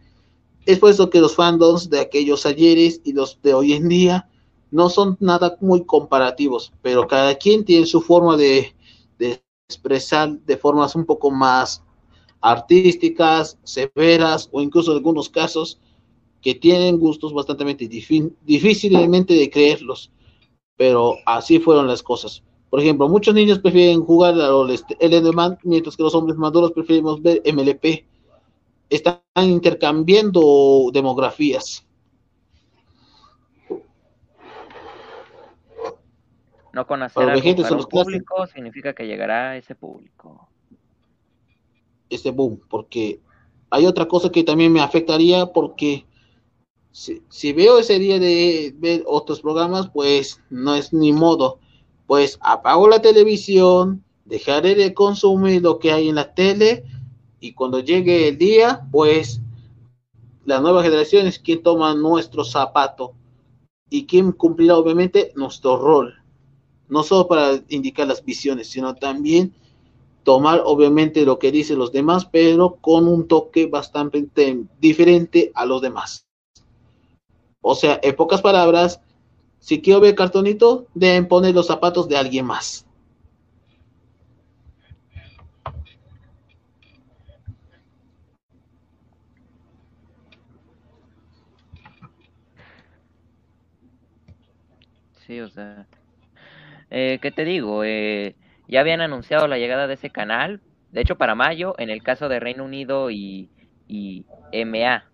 [0.66, 4.30] Es por eso que los fandoms de aquellos ayeres y los de hoy en día
[4.72, 8.74] no son nada muy comparativos, pero cada quien tiene su forma de,
[9.20, 11.84] de expresar de formas un poco más
[12.42, 15.80] artísticas, severas o incluso en algunos casos
[16.42, 17.64] que tienen gustos bastante
[18.46, 20.12] difícilmente de creerlos,
[20.76, 22.44] pero así fueron las cosas.
[22.70, 24.70] Por ejemplo, muchos niños prefieren jugar al
[25.00, 28.06] LNMan, mientras que los hombres maduros preferimos ver MLP.
[28.90, 31.86] Están intercambiando demografías.
[36.74, 37.36] No conocer a
[37.90, 40.48] público significa que llegará a ese público.
[42.10, 43.20] Este boom, porque
[43.70, 46.06] hay otra cosa que también me afectaría porque
[46.92, 51.60] si, veo ese día de ver otros programas, pues no es ni modo,
[52.06, 56.84] pues apago la televisión, dejaré de consumir lo que hay en la tele
[57.40, 59.42] y cuando llegue el día, pues
[60.46, 63.14] la nueva generación es quien toma nuestro zapato
[63.90, 66.21] y quien cumplirá obviamente nuestro rol,
[66.92, 69.54] no solo para indicar las visiones, sino también
[70.24, 74.28] tomar obviamente lo que dicen los demás, pero con un toque bastante
[74.80, 76.28] diferente a los demás.
[77.62, 79.00] O sea, en pocas palabras,
[79.60, 82.86] si quiero ver cartonito, deben poner los zapatos de alguien más.
[95.26, 95.88] Sí, o sea,
[96.92, 97.84] eh, ¿qué te digo?
[97.84, 98.36] Eh,
[98.68, 100.62] ya habían anunciado la llegada de ese canal,
[100.92, 103.50] de hecho para mayo, en el caso de Reino Unido y,
[103.88, 104.26] y
[104.66, 105.06] MA.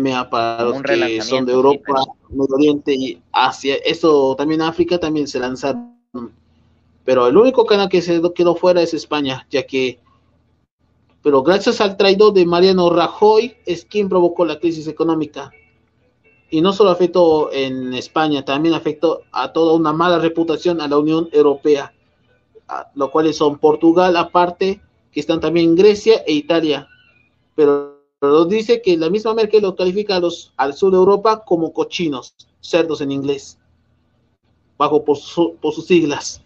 [0.00, 3.76] MA para los que son de Europa, Medio Oriente y Asia.
[3.84, 5.96] Eso también África también se lanzaron.
[7.04, 9.98] Pero el único canal que se quedó fuera es España, ya que
[11.22, 15.50] pero gracias al traidor de Mariano Rajoy es quien provocó la crisis económica
[16.50, 20.98] y no solo afectó en España, también afectó a toda una mala reputación a la
[20.98, 21.92] Unión Europea,
[22.94, 24.80] lo cuales son Portugal aparte,
[25.12, 26.88] que están también Grecia e Italia.
[27.54, 27.96] Pero,
[28.48, 32.34] dice que la misma Merkel lo califica a los, al sur de Europa como cochinos,
[32.60, 33.58] cerdos en inglés,
[34.76, 35.18] bajo por,
[35.60, 36.42] por sus siglas.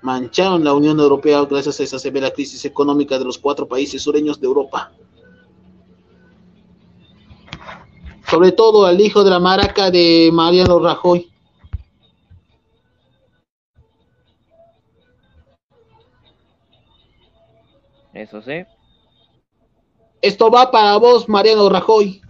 [0.00, 4.40] Mancharon la Unión Europea gracias a esa severa crisis económica de los cuatro países sureños
[4.40, 4.92] de Europa.
[8.28, 11.30] Sobre todo al hijo de la maraca de Mariano Rajoy.
[18.12, 18.64] Eso sí.
[20.22, 22.22] Esto va para vos, Mariano Rajoy.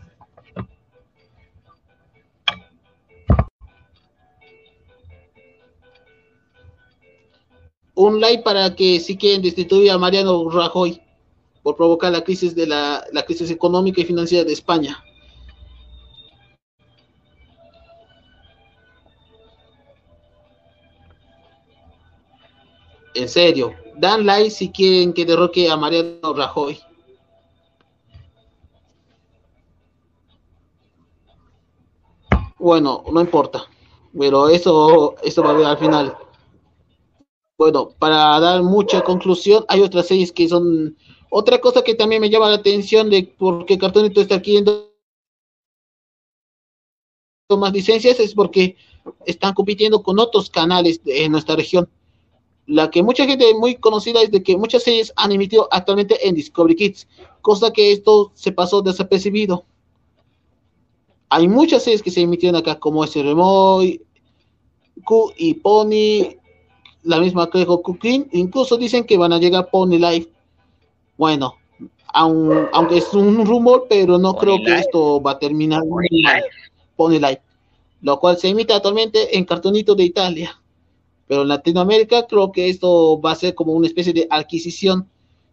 [7.96, 11.00] Un like para que si quieren destituir a Mariano Rajoy
[11.62, 15.02] por provocar la crisis de la, la crisis económica y financiera de España.
[23.14, 26.78] En serio, dan like si quieren que derroque a Mariano Rajoy.
[32.58, 33.64] Bueno, no importa,
[34.18, 36.16] pero eso, eso va a ver al final.
[37.56, 40.96] Bueno, para dar mucha conclusión, hay otras series que son
[41.30, 44.90] otra cosa que también me llama la atención de por qué Cartonito está adquiriendo
[47.58, 48.76] más licencias es porque
[49.26, 51.88] están compitiendo con otros canales en nuestra región
[52.66, 56.34] la que mucha gente muy conocida es de que muchas series han emitido actualmente en
[56.34, 57.06] Discovery Kids,
[57.42, 59.64] cosa que esto se pasó desapercibido.
[61.28, 64.00] Hay muchas series que se emitieron acá, como ese Remoy,
[65.04, 66.36] Q y Pony,
[67.02, 70.30] la misma creo Cooking, incluso dicen que van a llegar Pony Life.
[71.18, 71.56] Bueno,
[72.12, 75.82] aunque es un rumor, pero no creo que esto va a terminar
[76.96, 77.42] Pony Life,
[78.00, 80.58] lo cual se emite actualmente en Cartonito de Italia.
[81.26, 85.08] Pero en Latinoamérica creo que esto va a ser como una especie de adquisición,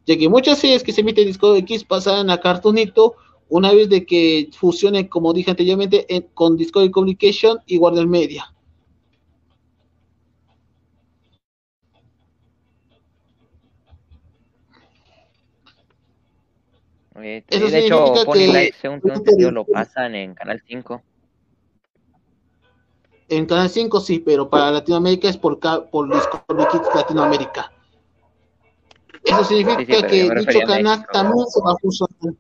[0.06, 3.16] ya que muchas series que se emiten en Discovery X pasarán a Cartoonito
[3.50, 8.54] una vez de que fusionen, como dije anteriormente, con Discovery Communication y Warner Media.
[17.14, 21.04] Eso de hecho, Pony Light, según tengo entendido, lo pasan en Canal 5.
[23.32, 27.72] En Canal 5 sí, pero para Latinoamérica es por, por Discovery Kids Latinoamérica.
[29.24, 32.36] Eso significa que dicho canal también se va a fusionar.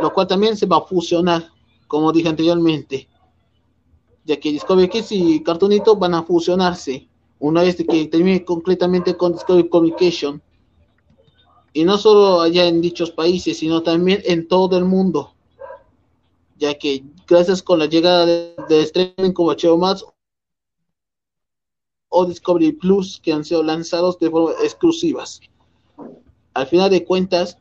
[0.00, 1.50] Lo cual también se va a fusionar,
[1.86, 3.06] como dije anteriormente.
[4.24, 7.06] Ya que Discovery Kids y Cartoonito van a fusionarse
[7.38, 10.40] una vez que termine concretamente con Discovery Communication.
[11.74, 15.34] Y no solo allá en dichos países, sino también en todo el mundo
[16.56, 20.04] ya que gracias con la llegada de, streaming como HBO Max
[22.08, 25.40] o Discovery Plus que han sido lanzados de forma exclusivas.
[26.54, 27.58] Al final de cuentas,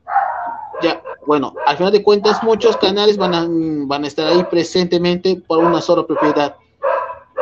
[0.81, 3.47] ya, bueno, al final de cuentas muchos canales van a,
[3.87, 6.55] van a estar ahí presentemente por una sola propiedad.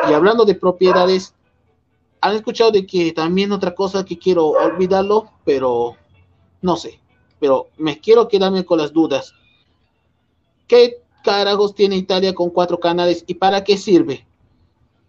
[0.10, 1.36] Y hablando de propiedades,
[2.22, 5.98] han escuchado de que también otra cosa que quiero olvidarlo, pero
[6.62, 7.00] no sé,
[7.40, 9.34] pero me quiero quedarme con las dudas.
[10.68, 14.26] ¿Qué carajos tiene Italia con cuatro canales y para qué sirve?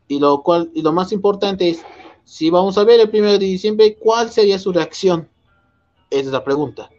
[0.08, 1.82] Y lo, cual, y lo más importante es,
[2.24, 5.28] si vamos a ver el primero de diciembre, ¿cuál sería su reacción?
[6.10, 6.90] Esa es la pregunta.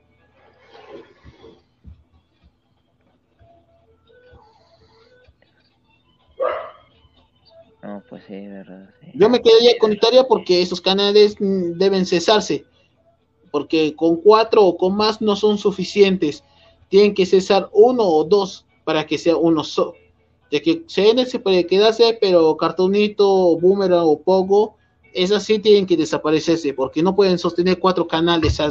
[7.84, 8.90] No, pues sí, verdad.
[9.14, 12.66] Yo me quedaría con Italia porque esos canales mm, deben cesarse.
[13.52, 16.44] Porque con cuatro o con más no son suficientes.
[16.88, 19.96] Tienen que cesar uno o dos para que sea uno solo.
[20.52, 24.76] De que CN se puede quedarse, pero Cartoonito, Boomerang o Pogo,
[25.14, 28.70] esas sí tienen que desaparecerse, porque no pueden sostener cuatro canales a,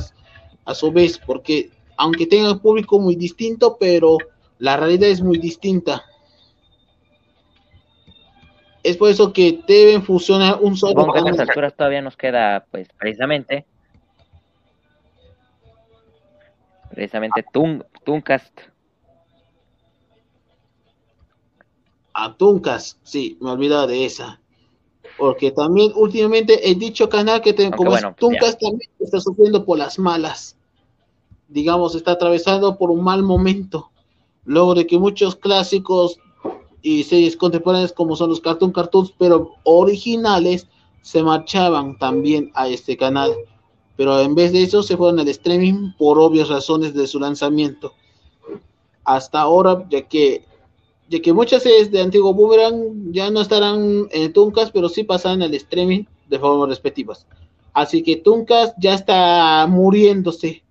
[0.65, 4.19] a su vez, porque aunque tengan público muy distinto, pero
[4.59, 6.05] la realidad es muy distinta.
[8.83, 12.17] Es por eso que deben fusionar un solo Supongo que a estas alturas todavía nos
[12.17, 13.65] queda, pues, precisamente,
[16.91, 18.72] precisamente Tung, Tungcast.
[22.15, 24.41] A Tuncast, sí, me olvidaba de esa.
[25.19, 29.79] Porque también últimamente el dicho canal que tengo como bueno, Tuncast también está sufriendo por
[29.79, 30.57] las malas.
[31.49, 33.91] Digamos, está atravesando por un mal momento.
[34.45, 36.19] Luego de que muchos clásicos
[36.83, 40.67] y series contemporáneas como son los Cartoon Cartoons, pero originales,
[41.03, 43.33] se marchaban también a este canal.
[43.97, 47.93] Pero en vez de eso se fueron al streaming por obvias razones de su lanzamiento.
[49.05, 50.45] Hasta ahora, ya que,
[51.09, 55.43] ya que muchas series de antiguo Boomerang ya no estarán en Tuncas, pero sí pasarán
[55.43, 57.27] al streaming de formas respectivas.
[57.73, 60.63] Así que Tuncas ya está muriéndose,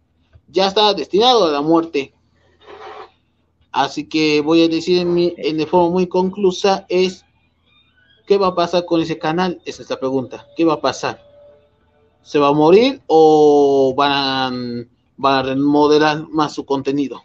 [0.51, 2.13] ya está destinado a la muerte.
[3.71, 7.25] Así que voy a decir en, mi, en de forma muy conclusa es
[8.31, 9.61] ¿qué va a pasar con ese canal?
[9.65, 10.47] Esa es la pregunta.
[10.55, 11.21] ¿Qué va a pasar?
[12.21, 14.49] ¿Se va a morir o a,
[15.17, 17.23] van a remodelar más su contenido?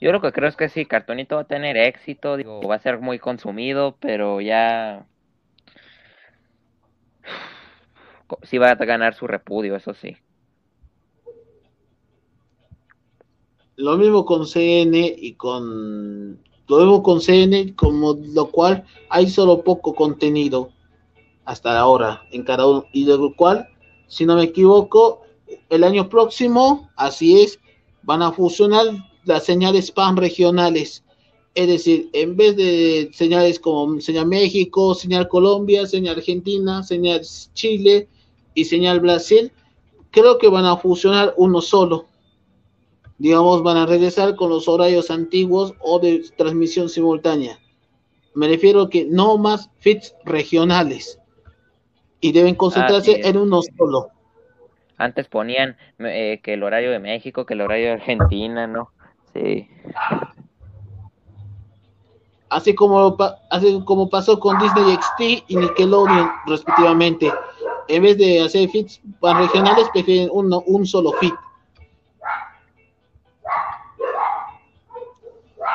[0.00, 2.80] Yo lo que creo es que sí, Cartonito va a tener éxito, digo, va a
[2.80, 5.06] ser muy consumido, pero ya
[8.42, 10.16] sí va a ganar su repudio, eso sí.
[13.76, 16.38] Lo mismo con CN y con
[16.68, 20.70] lo mismo con CN, como lo cual hay solo poco contenido
[21.44, 23.68] hasta ahora en cada uno y de lo cual,
[24.08, 25.22] si no me equivoco,
[25.70, 27.60] el año próximo, así es,
[28.02, 28.86] van a fusionar
[29.26, 31.04] las señales pan regionales.
[31.54, 37.22] Es decir, en vez de señales como señal México, señal Colombia, señal Argentina, señal
[37.54, 38.08] Chile
[38.54, 39.52] y señal Brasil,
[40.10, 42.06] creo que van a fusionar uno solo
[43.18, 47.58] digamos, van a regresar con los horarios antiguos o de transmisión simultánea.
[48.34, 51.18] Me refiero a que no más fits regionales
[52.20, 54.08] y deben concentrarse en uno solo.
[54.98, 58.90] Antes ponían eh, que el horario de México, que el horario de Argentina, ¿no?
[59.36, 59.68] Sí.
[62.48, 63.16] Así como,
[63.50, 67.30] así como pasó con Disney XT y Nickelodeon, respectivamente.
[67.88, 71.34] En vez de hacer fits regionales, prefieren uno, un solo fit.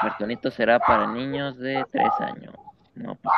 [0.02, 2.56] Cartonito será para niños de 3 años.
[2.96, 3.34] No, pues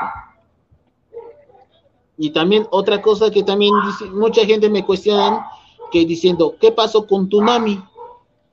[2.17, 5.45] Y también otra cosa que también dice, mucha gente me cuestiona
[5.91, 7.83] que diciendo, ¿qué pasó con Tunami?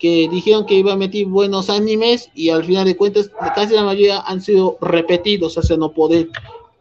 [0.01, 3.85] Que dijeron que iba a meter buenos animes y al final de cuentas casi la
[3.85, 6.29] mayoría han sido repetidos hacia no poder.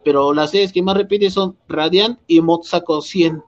[0.02, 3.44] Pero las series que más repiten son Radiant y Motsako 100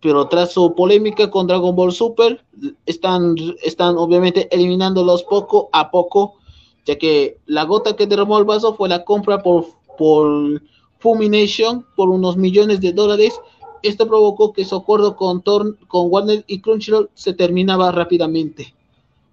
[0.00, 2.42] pero tras su polémica con Dragon Ball Super,
[2.86, 6.36] están, están obviamente eliminándolos poco a poco,
[6.86, 9.66] ya que la gota que derramó el vaso fue la compra por,
[9.98, 10.62] por
[10.98, 13.38] Fumination por unos millones de dólares.
[13.82, 18.74] Esto provocó que su acuerdo con, con Warner y Crunchyroll se terminaba rápidamente.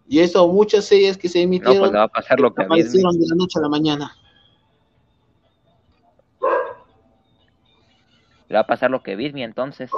[0.07, 3.19] Y eso, muchas series que se emitieron no, pues va a pasar lo que aparecieron
[3.19, 4.15] de la noche a la mañana.
[8.47, 9.91] Le va a pasar lo que vi entonces.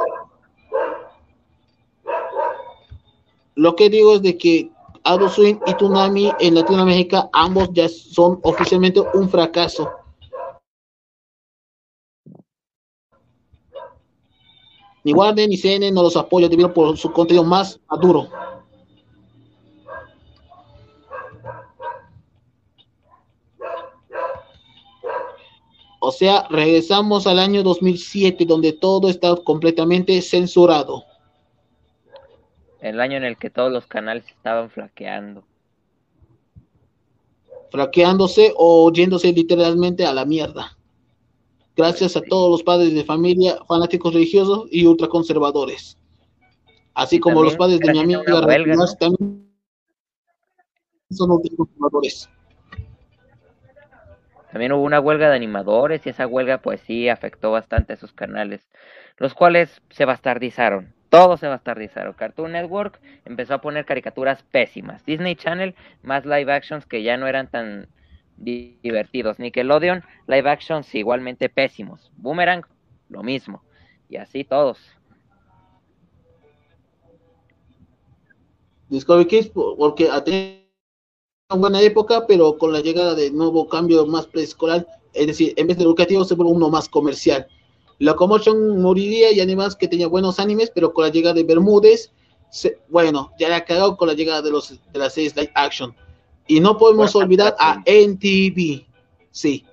[3.53, 4.71] Lo que digo es de que
[5.03, 9.91] Adult Swing y Tsunami en Latinoamérica ambos ya son oficialmente un fracaso.
[15.03, 18.27] Ni Warner ni CN no los apoya debido por su contenido más maduro.
[26.01, 31.03] O sea, regresamos al año 2007 donde todo está completamente censurado
[32.81, 35.43] el año en el que todos los canales estaban flaqueando.
[37.71, 40.77] Flaqueándose o yéndose literalmente a la mierda.
[41.79, 45.97] Gracias a todos los padres de familia, fanáticos religiosos y ultraconservadores.
[46.93, 49.49] Así como los padres de mi amiga también
[51.09, 52.29] son ultraconservadores.
[54.51, 58.11] También hubo una huelga de animadores y esa huelga pues sí afectó bastante a esos
[58.11, 58.67] canales,
[59.17, 62.13] los cuales se bastardizaron todo se bastardizaron.
[62.13, 65.03] Cartoon Network empezó a poner caricaturas pésimas.
[65.05, 67.87] Disney Channel, más live actions que ya no eran tan
[68.39, 69.39] divertidos.
[69.39, 72.11] Nickelodeon, live actions igualmente pésimos.
[72.17, 72.63] Boomerang,
[73.09, 73.61] lo mismo.
[74.09, 74.79] Y así todos.
[78.89, 80.59] Discovery Kids porque ha tenido
[81.49, 85.67] una buena época, pero con la llegada de nuevo cambio más preescolar, es decir, en
[85.67, 87.47] vez de educativo se vuelve uno más comercial.
[87.99, 92.11] Locomotion moriría y además que tenía buenos animes, pero con la llegada de Bermúdez,
[92.87, 95.93] bueno, ya le ha cagado con la llegada de, los, de las series live action.
[96.49, 98.85] Y no podemos olvidar a NTV,
[99.31, 99.65] sí.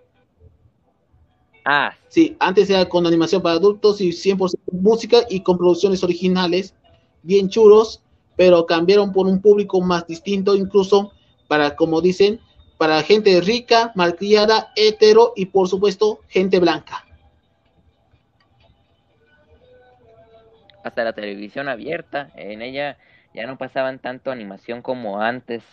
[1.65, 1.93] Ah.
[2.07, 6.75] Sí, antes era con animación para adultos y 100% música y con producciones originales,
[7.23, 8.03] bien churos,
[8.37, 11.11] pero cambiaron por un público más distinto, incluso
[11.49, 12.39] para, como dicen,
[12.79, 17.07] para gente rica, malcriada, hetero y por supuesto gente blanca.
[20.87, 22.31] hasta la televisión abierta.
[22.37, 22.97] En ella
[23.35, 25.65] ya no pasaban tanto animación como antes.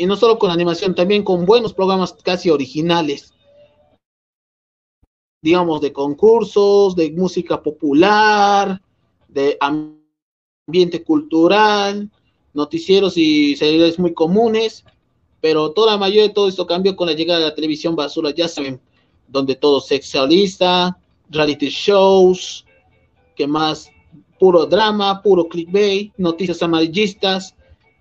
[0.00, 3.34] Y no solo con animación, también con buenos programas casi originales.
[5.42, 8.80] Digamos, de concursos, de música popular,
[9.28, 12.10] de ambiente cultural,
[12.54, 14.86] noticieros y series muy comunes.
[15.42, 18.30] Pero toda la mayoría de todo esto cambió con la llegada de la televisión basura,
[18.30, 18.80] ya saben,
[19.28, 20.98] donde todo sexualista,
[21.28, 22.64] reality shows,
[23.36, 23.90] que más
[24.38, 27.54] puro drama, puro clickbait, noticias amarillistas,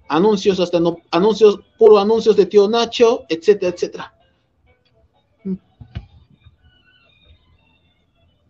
[0.08, 4.14] anuncios hasta no, anuncios, puro anuncios de tío Nacho, etcétera, etcétera.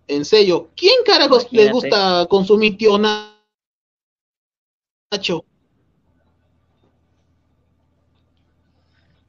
[0.07, 3.35] En serio, ¿quién carajos les gusta consumir tío Nacho?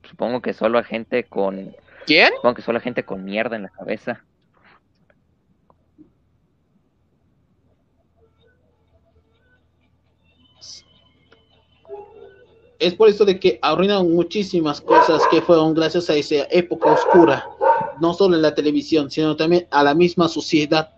[0.09, 1.77] Supongo que solo a gente con.
[2.07, 2.33] ¿Quién?
[2.37, 4.25] Supongo que solo a gente con mierda en la cabeza.
[12.81, 17.47] Es por eso de que arruinaron muchísimas cosas que fueron gracias a esa época oscura,
[18.01, 20.91] no solo en la televisión, sino también a la misma sociedad.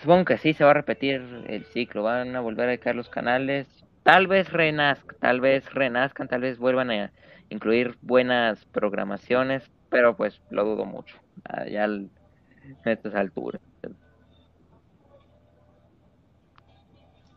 [0.00, 3.08] Supongo que sí, se va a repetir el ciclo, van a volver a caer los
[3.08, 3.66] canales,
[4.02, 7.10] tal vez renazcan, tal vez renazcan, tal vez vuelvan a
[7.48, 11.16] incluir buenas programaciones, pero pues lo dudo mucho.
[11.44, 11.88] Ah, ya
[12.84, 13.60] a estas alturas.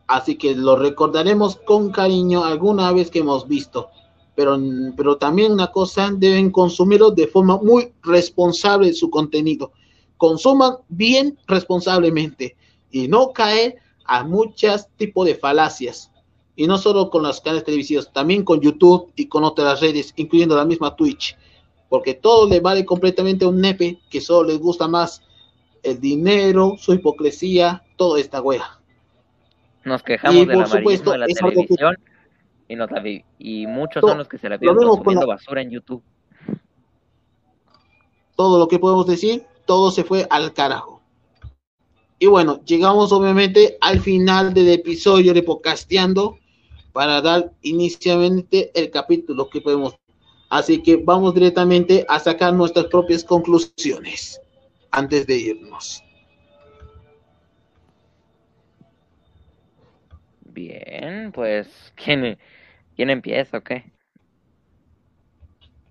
[0.06, 3.88] Así que lo recordaremos con cariño alguna vez que hemos visto.
[4.34, 4.58] Pero,
[4.96, 9.72] pero también una cosa, deben consumirlo de forma muy responsable su contenido.
[10.16, 12.56] Consuman bien responsablemente
[12.90, 16.10] y no caer a muchos tipos de falacias.
[16.56, 20.56] Y no solo con los canales televisivos, también con YouTube y con otras redes, incluyendo
[20.56, 21.36] la misma Twitch
[21.88, 25.22] porque todo le vale completamente a un nepe que solo les gusta más
[25.82, 28.80] el dinero, su hipocresía, toda esta wea.
[29.84, 31.96] Nos quejamos de la supuesto, de la televisión
[33.38, 36.02] y, muchos son los que se la viven consumiendo basura en YouTube.
[38.36, 41.00] Todo lo que podemos decir, todo se fue al carajo.
[42.18, 46.38] Y bueno, llegamos obviamente al final del episodio de Podcasteando
[46.92, 49.94] para dar inicialmente el capítulo que podemos
[50.48, 54.40] Así que vamos directamente a sacar nuestras propias conclusiones
[54.90, 56.02] antes de irnos.
[60.46, 62.38] Bien, pues, ¿quién,
[62.96, 63.92] quién empieza o qué?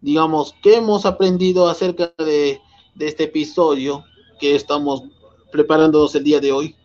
[0.02, 2.60] Digamos, ¿qué hemos aprendido acerca de,
[2.96, 4.04] de este episodio
[4.40, 5.04] que estamos
[5.52, 6.76] preparándonos el día de hoy?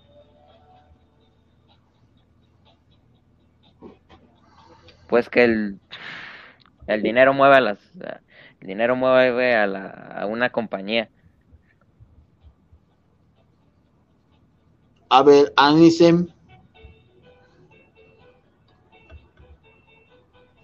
[5.09, 5.81] Pues que el
[6.87, 7.79] el dinero mueve a las,
[8.61, 11.09] el dinero mueve a, la, a una compañía.
[15.09, 16.29] A ver, Anisem.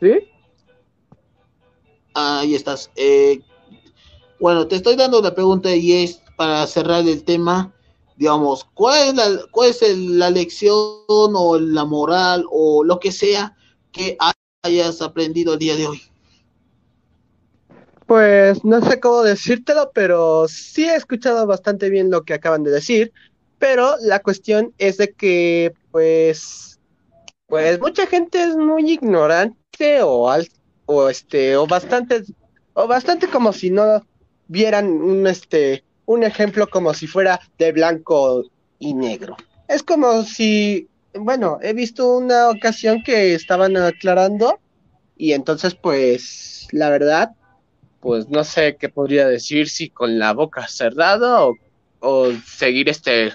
[0.01, 0.31] ¿Sí?
[2.15, 2.90] Ahí estás.
[2.97, 3.43] Eh,
[4.40, 7.74] bueno, te estoy dando la pregunta y es para cerrar el tema,
[8.16, 10.73] digamos, ¿cuál es la, cuál es la lección
[11.09, 13.57] o la moral o lo que sea
[13.93, 14.16] que
[14.62, 16.07] hayas aprendido el día de hoy?
[18.09, 22.70] Pues no sé cómo decírtelo, pero sí he escuchado bastante bien lo que acaban de
[22.70, 23.12] decir,
[23.59, 26.80] pero la cuestión es de que pues
[27.48, 30.26] pues mucha gente es muy ignorante o
[30.86, 32.22] o este o bastante
[32.72, 34.02] o bastante como si no
[34.47, 38.43] vieran un este un ejemplo como si fuera de blanco
[38.78, 39.36] y negro.
[39.68, 44.60] Es como si bueno, he visto una ocasión que estaban aclarando
[45.14, 47.32] y entonces pues la verdad
[48.01, 51.57] pues no sé qué podría decir si con la boca cerrada o,
[52.01, 53.33] o seguir este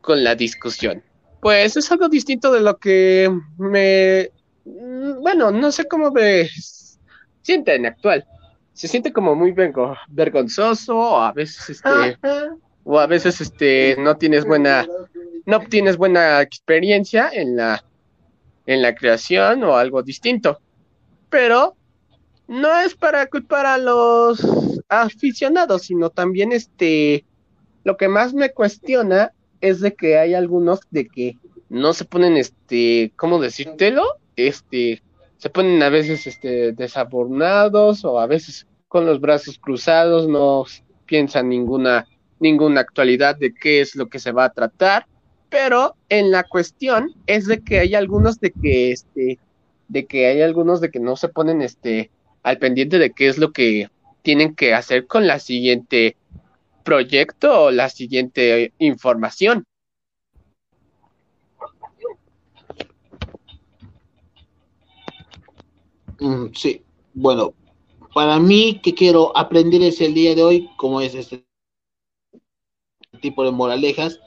[0.00, 1.02] con la discusión.
[1.40, 4.30] Pues es algo distinto de lo que me
[4.64, 6.48] bueno, no sé cómo me
[7.42, 8.26] siente en actual,
[8.72, 9.54] se siente como muy
[10.08, 12.18] vergonzoso, o a veces este,
[12.84, 14.86] o a veces este, no tienes buena,
[15.46, 17.84] no obtienes buena experiencia en la,
[18.66, 20.60] en la creación o algo distinto.
[21.28, 21.76] Pero
[22.46, 24.40] no es para culpar a los
[24.88, 27.24] aficionados, sino también este,
[27.84, 31.38] lo que más me cuestiona es de que hay algunos de que
[31.68, 34.04] no se ponen, este, ¿cómo decírtelo?
[34.36, 35.02] Este,
[35.38, 40.64] se ponen a veces, este, desabornados o a veces con los brazos cruzados, no
[41.06, 42.06] piensan ninguna,
[42.38, 45.06] ninguna actualidad de qué es lo que se va a tratar,
[45.48, 49.38] pero en la cuestión es de que hay algunos de que, este,
[49.88, 52.10] de que hay algunos de que no se ponen, este,
[52.44, 53.88] al pendiente de qué es lo que
[54.22, 56.16] tienen que hacer con la siguiente
[56.84, 59.64] proyecto o la siguiente información.
[66.20, 66.82] Mm, sí,
[67.14, 67.54] bueno,
[68.14, 71.44] para mí que quiero aprender es el día de hoy, como es este
[73.20, 74.20] tipo de moralejas,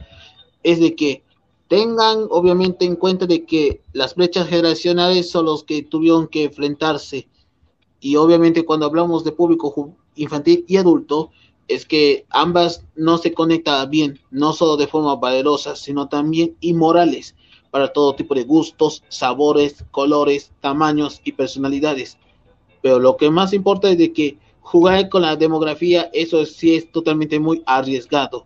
[0.64, 1.24] es de que
[1.68, 7.28] tengan obviamente en cuenta de que las brechas generacionales son los que tuvieron que enfrentarse
[8.00, 11.32] y obviamente cuando hablamos de público infantil y adulto
[11.68, 17.36] es que ambas no se conectan bien, no solo de forma valerosa, sino también inmorales
[17.72, 22.18] para todo tipo de gustos, sabores, colores, tamaños y personalidades.
[22.82, 26.92] Pero lo que más importa es de que jugar con la demografía, eso sí es
[26.92, 28.46] totalmente muy arriesgado,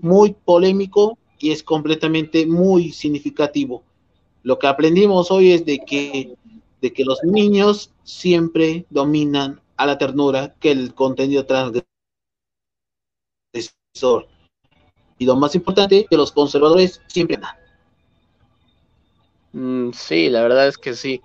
[0.00, 3.82] muy polémico y es completamente muy significativo.
[4.42, 6.34] Lo que aprendimos hoy es de que,
[6.80, 11.84] de que los niños siempre dominan a la ternura que el contenido transgresor.
[15.18, 17.56] Y lo más importante, que los conservadores siempre ganan.
[19.52, 21.20] Mm, sí, la verdad es que sí.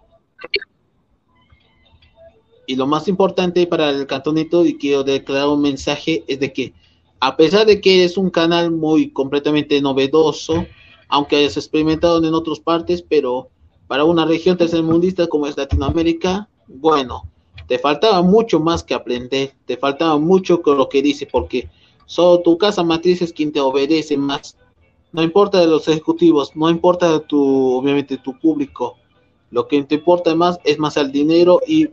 [2.68, 6.74] Y lo más importante para el cantonito, y quiero declarar un mensaje, es de que
[7.20, 10.66] a pesar de que es un canal muy completamente novedoso,
[11.08, 13.50] aunque hayas experimentado en otras partes, pero
[13.88, 17.30] para una región tercermundista como es Latinoamérica, bueno,
[17.68, 21.70] te faltaba mucho más que aprender, te faltaba mucho con lo que dice, porque
[22.06, 24.58] solo tu casa matriz es quien te obedece más.
[25.12, 28.98] No importa de los ejecutivos, no importa tu, obviamente, tu público.
[29.52, 31.88] Lo que te importa más es más el dinero y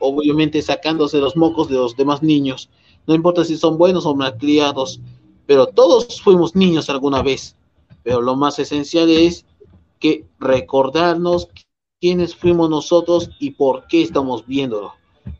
[0.00, 2.68] obviamente sacándose los mocos de los demás niños.
[3.06, 5.00] No importa si son buenos o malcriados,
[5.46, 7.54] pero todos fuimos niños alguna vez.
[8.02, 9.46] Pero lo más esencial es
[9.98, 11.48] que recordarnos
[12.00, 14.92] quiénes fuimos nosotros y por qué estamos viéndolo.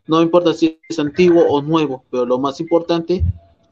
[0.06, 3.22] No importa si es antiguo o nuevo, pero lo más importante,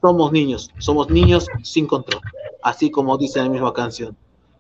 [0.00, 2.20] somos niños, somos niños sin control,
[2.62, 4.16] así como dice la misma canción,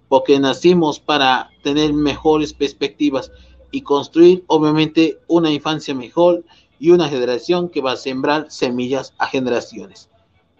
[0.08, 3.30] porque nacimos para tener mejores perspectivas
[3.70, 6.44] y construir obviamente una infancia mejor
[6.78, 10.10] y una generación que va a sembrar semillas a generaciones.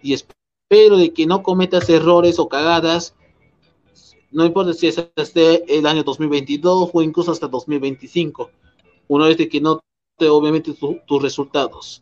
[0.01, 3.15] Y espero de que no cometas errores o cagadas
[4.33, 8.49] no importa si es hasta el año 2022 o incluso hasta 2025,
[9.07, 9.79] una vez de que no
[10.17, 12.01] te obviamente tus resultados.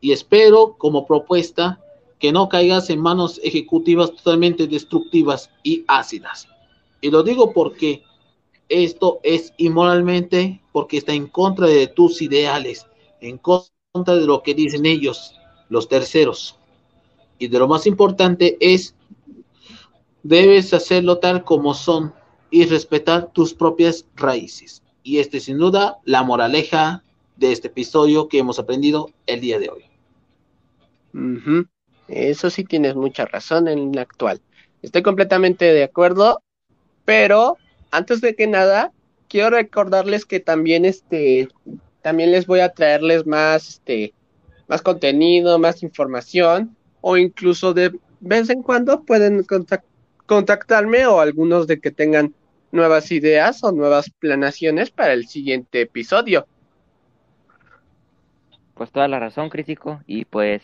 [0.00, 1.80] Y espero como propuesta
[2.18, 6.48] que no caigas en manos ejecutivas totalmente destructivas y ácidas.
[7.00, 8.02] Y lo digo porque
[8.68, 12.86] esto es inmoralmente, porque está en contra de tus ideales,
[13.20, 15.34] en contra de lo que dicen ellos,
[15.68, 16.56] los terceros.
[17.38, 18.94] Y de lo más importante es
[20.22, 22.12] Debes hacerlo tal como son
[22.50, 24.82] y respetar tus propias raíces.
[25.02, 27.02] Y este es sin duda la moraleja
[27.36, 29.84] de este episodio que hemos aprendido el día de hoy.
[32.08, 34.40] Eso sí tienes mucha razón en la actual.
[34.82, 36.42] Estoy completamente de acuerdo,
[37.04, 37.56] pero
[37.90, 38.92] antes de que nada,
[39.28, 41.48] quiero recordarles que también este
[42.02, 44.14] también les voy a traerles más este
[44.68, 49.89] más contenido, más información o incluso de vez en cuando pueden contactar
[50.30, 52.32] contactarme o algunos de que tengan
[52.70, 56.46] nuevas ideas o nuevas planaciones para el siguiente episodio.
[58.74, 60.62] Pues toda la razón, crítico, y pues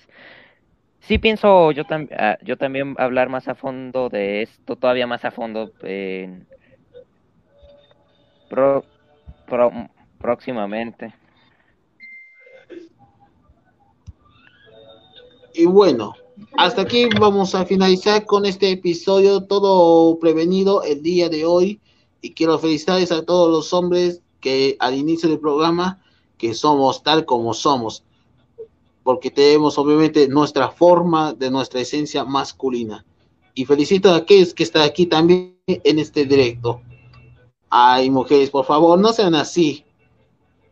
[1.01, 1.83] sí pienso yo,
[2.17, 5.73] ah, yo también hablar más a fondo de esto, todavía más a fondo
[10.21, 11.13] próximamente.
[15.55, 16.15] Y bueno,
[16.57, 21.81] hasta aquí vamos a finalizar con este episodio todo prevenido el día de hoy.
[22.21, 26.03] Y quiero felicitarles a todos los hombres que al inicio del programa
[26.39, 28.05] que somos tal como somos.
[29.03, 33.05] Porque tenemos obviamente nuestra forma de nuestra esencia masculina.
[33.55, 36.81] Y felicito a aquellos que están aquí también en este directo.
[37.71, 39.85] Ay mujeres por favor no sean así.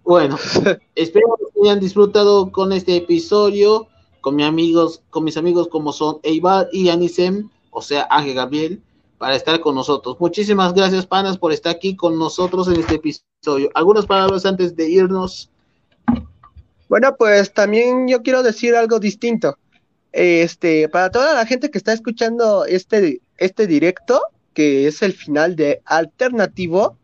[0.02, 0.36] Bueno
[0.94, 3.88] espero que hayan disfrutado con este episodio,
[4.24, 8.82] con mis amigos, con mis amigos como son Eibar y Anisem, o sea, Ángel Gabriel,
[9.18, 10.16] para estar con nosotros.
[10.18, 13.68] Muchísimas gracias, panas, por estar aquí con nosotros en este episodio.
[13.74, 15.50] Algunas palabras antes de irnos.
[16.88, 19.58] Bueno, pues también yo quiero decir algo distinto.
[20.12, 24.22] Este, para toda la gente que está escuchando este, este directo,
[24.54, 26.96] que es el final de Alternativo,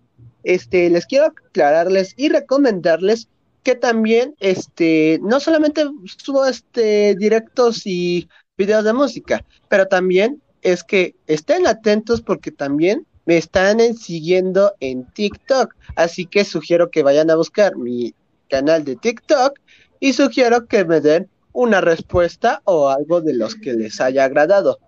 [0.42, 3.28] este, les quiero aclararles y recomendarles
[3.62, 5.84] que también, este, no solamente
[6.22, 13.06] subo este directos y videos de música, pero también es que estén atentos porque también
[13.26, 18.14] me están siguiendo en TikTok, así que sugiero que vayan a buscar mi
[18.48, 19.58] canal de TikTok
[20.00, 24.78] y sugiero que me den una respuesta o algo de los que les haya agradado.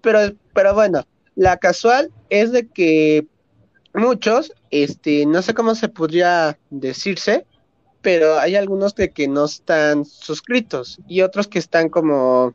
[0.00, 1.04] Pero, pero bueno,
[1.34, 3.26] la casual es de que
[3.94, 7.46] muchos, este, no sé cómo se podría decirse,
[8.02, 12.54] pero hay algunos de que no están suscritos y otros que están como,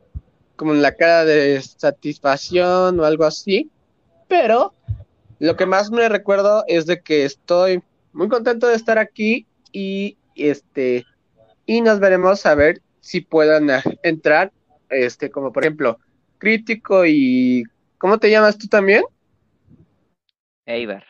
[0.57, 3.71] como en la cara de satisfacción o algo así.
[4.27, 4.73] Pero
[5.39, 10.17] lo que más me recuerdo es de que estoy muy contento de estar aquí y
[10.35, 11.05] este
[11.65, 13.69] y nos veremos a ver si puedan
[14.03, 14.51] entrar,
[14.89, 15.99] este, como por ejemplo,
[16.37, 17.63] crítico y
[17.97, 19.03] ¿cómo te llamas tú también?
[20.65, 21.05] Eibar.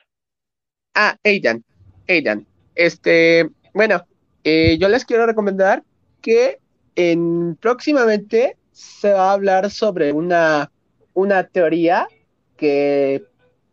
[0.93, 1.63] Ah, Aidan,
[2.07, 2.45] Aidan.
[2.75, 4.05] Este, bueno,
[4.49, 5.83] eh, yo les quiero recomendar
[6.21, 6.59] que
[6.95, 10.71] en próximamente se va a hablar sobre una,
[11.13, 12.07] una teoría
[12.55, 13.25] que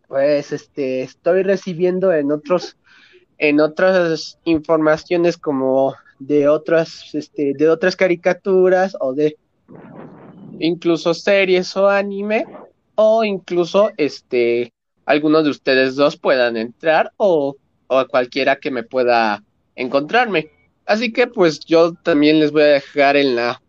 [0.08, 2.76] pues este estoy recibiendo en otros
[3.38, 9.36] en otras informaciones como de otras este de otras caricaturas o de
[10.58, 12.46] incluso series o anime
[12.96, 14.72] o incluso este
[15.06, 17.54] algunos de ustedes dos puedan entrar o,
[17.86, 19.40] o cualquiera que me pueda
[19.76, 20.53] encontrarme.
[20.86, 23.62] Así que pues yo también les voy a dejar en la,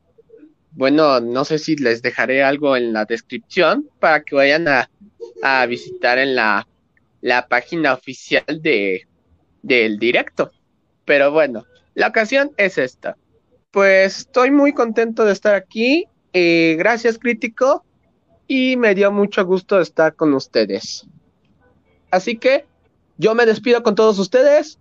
[0.72, 4.90] bueno, no sé si les dejaré algo en la descripción para que vayan a,
[5.42, 6.68] a visitar en la,
[7.22, 9.08] la página oficial de,
[9.62, 10.52] del directo.
[11.06, 13.18] Pero bueno, la ocasión es esta.
[13.72, 16.06] Pues estoy muy contento de estar aquí.
[16.34, 17.86] Eh, gracias, crítico.
[18.48, 21.08] Y me dio mucho gusto estar con ustedes.
[22.12, 22.66] Así que
[23.18, 24.78] yo me despido con todos ustedes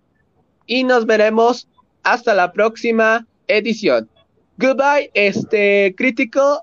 [0.67, 1.67] y nos veremos
[2.05, 4.09] hasta la próxima edición.
[4.57, 6.61] Goodbye, este crítico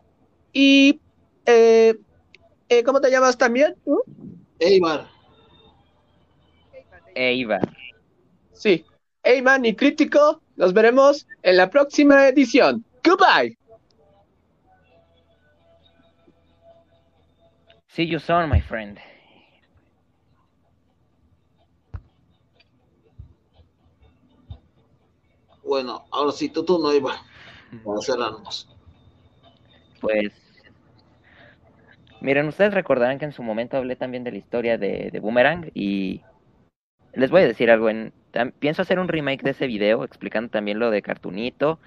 [0.52, 1.01] y
[1.44, 1.94] eh,
[2.69, 3.74] eh, ¿cómo te llamas también?
[4.59, 5.09] Eibar.
[7.14, 7.77] Eibar.
[8.52, 8.85] Sí,
[9.24, 10.40] Eibar y crítico.
[10.56, 12.85] Nos veremos en la próxima edición.
[13.05, 13.59] Goodbye.
[17.89, 18.98] See you soon, my friend.
[25.64, 27.12] Bueno, ahora sí, tú, tú no iba.
[27.14, 28.68] A cerrarnos.
[30.01, 30.32] Pues,
[32.20, 35.70] miren, ustedes recordarán que en su momento hablé también de la historia de, de Boomerang
[35.72, 36.20] y
[37.14, 37.89] les voy a decir algo.
[37.89, 38.12] En,
[38.59, 41.78] pienso hacer un remake de ese video explicando también lo de Cartunito.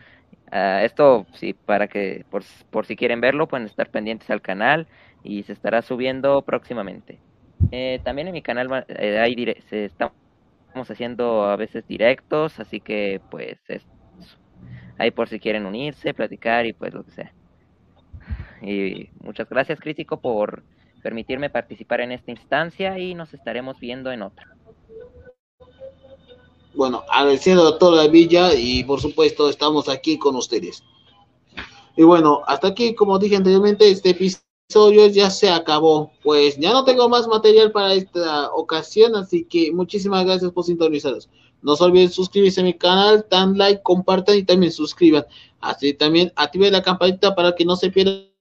[0.52, 4.88] Uh, esto, sí, para que, por, por, si quieren verlo, pueden estar pendientes al canal
[5.23, 7.19] y se estará subiendo próximamente.
[7.72, 9.35] Eh, también en mi canal eh, hay
[9.69, 10.11] se está
[10.76, 13.81] estamos haciendo a veces directos, así que pues es,
[14.97, 17.34] ahí por si quieren unirse, platicar y pues lo que sea.
[18.61, 20.64] Y muchas gracias crítico por
[21.02, 24.53] permitirme participar en esta instancia y nos estaremos viendo en otra.
[26.73, 30.84] Bueno, agradeciendo a toda la villa y por supuesto estamos aquí con ustedes.
[31.95, 36.11] Y bueno, hasta aquí, como dije anteriormente, este episodio episodio ya se acabó.
[36.23, 41.29] Pues ya no tengo más material para esta ocasión, así que muchísimas gracias por sintonizaros.
[41.61, 45.25] No se olviden suscribirse a mi canal, dan like, compartan y también suscriban.
[45.59, 48.31] Así también activen la campanita para que no se pierdan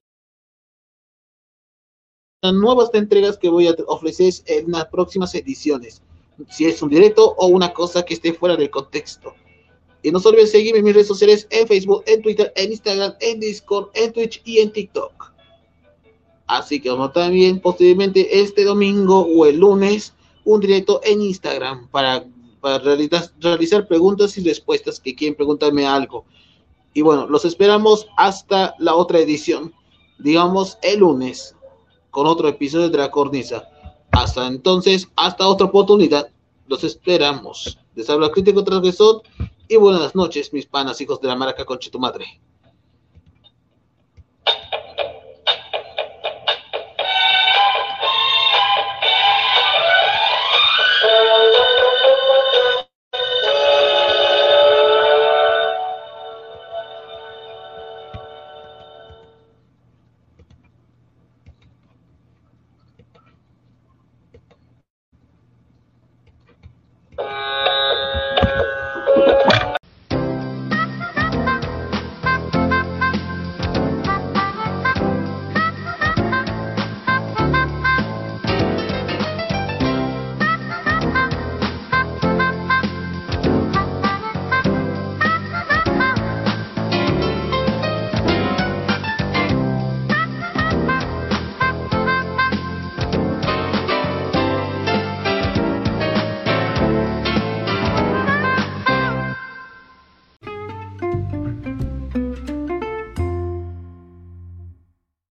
[2.53, 6.01] nuevas entregas que voy a ofrecer en las próximas ediciones.
[6.49, 9.33] Si es un directo o una cosa que esté fuera del contexto.
[10.03, 13.15] Y no se olviden seguirme en mis redes sociales en Facebook, en Twitter, en Instagram,
[13.21, 15.34] en Discord, en Twitch y en TikTok.
[16.47, 20.13] Así que vamos también posiblemente este domingo o el lunes
[20.43, 22.23] un directo en Instagram para,
[23.41, 26.25] realizar, preguntas y respuestas que quieren preguntarme algo.
[26.93, 29.73] Y bueno, los esperamos hasta la otra edición,
[30.19, 31.55] digamos el lunes,
[32.11, 33.67] con otro episodio de la cornisa.
[34.11, 36.29] Hasta entonces, hasta otra oportunidad,
[36.67, 37.77] los esperamos.
[37.95, 39.23] Les habla Crítico Transgresor
[39.67, 42.39] y buenas noches, mis panas, hijos de la maraca concha tu madre.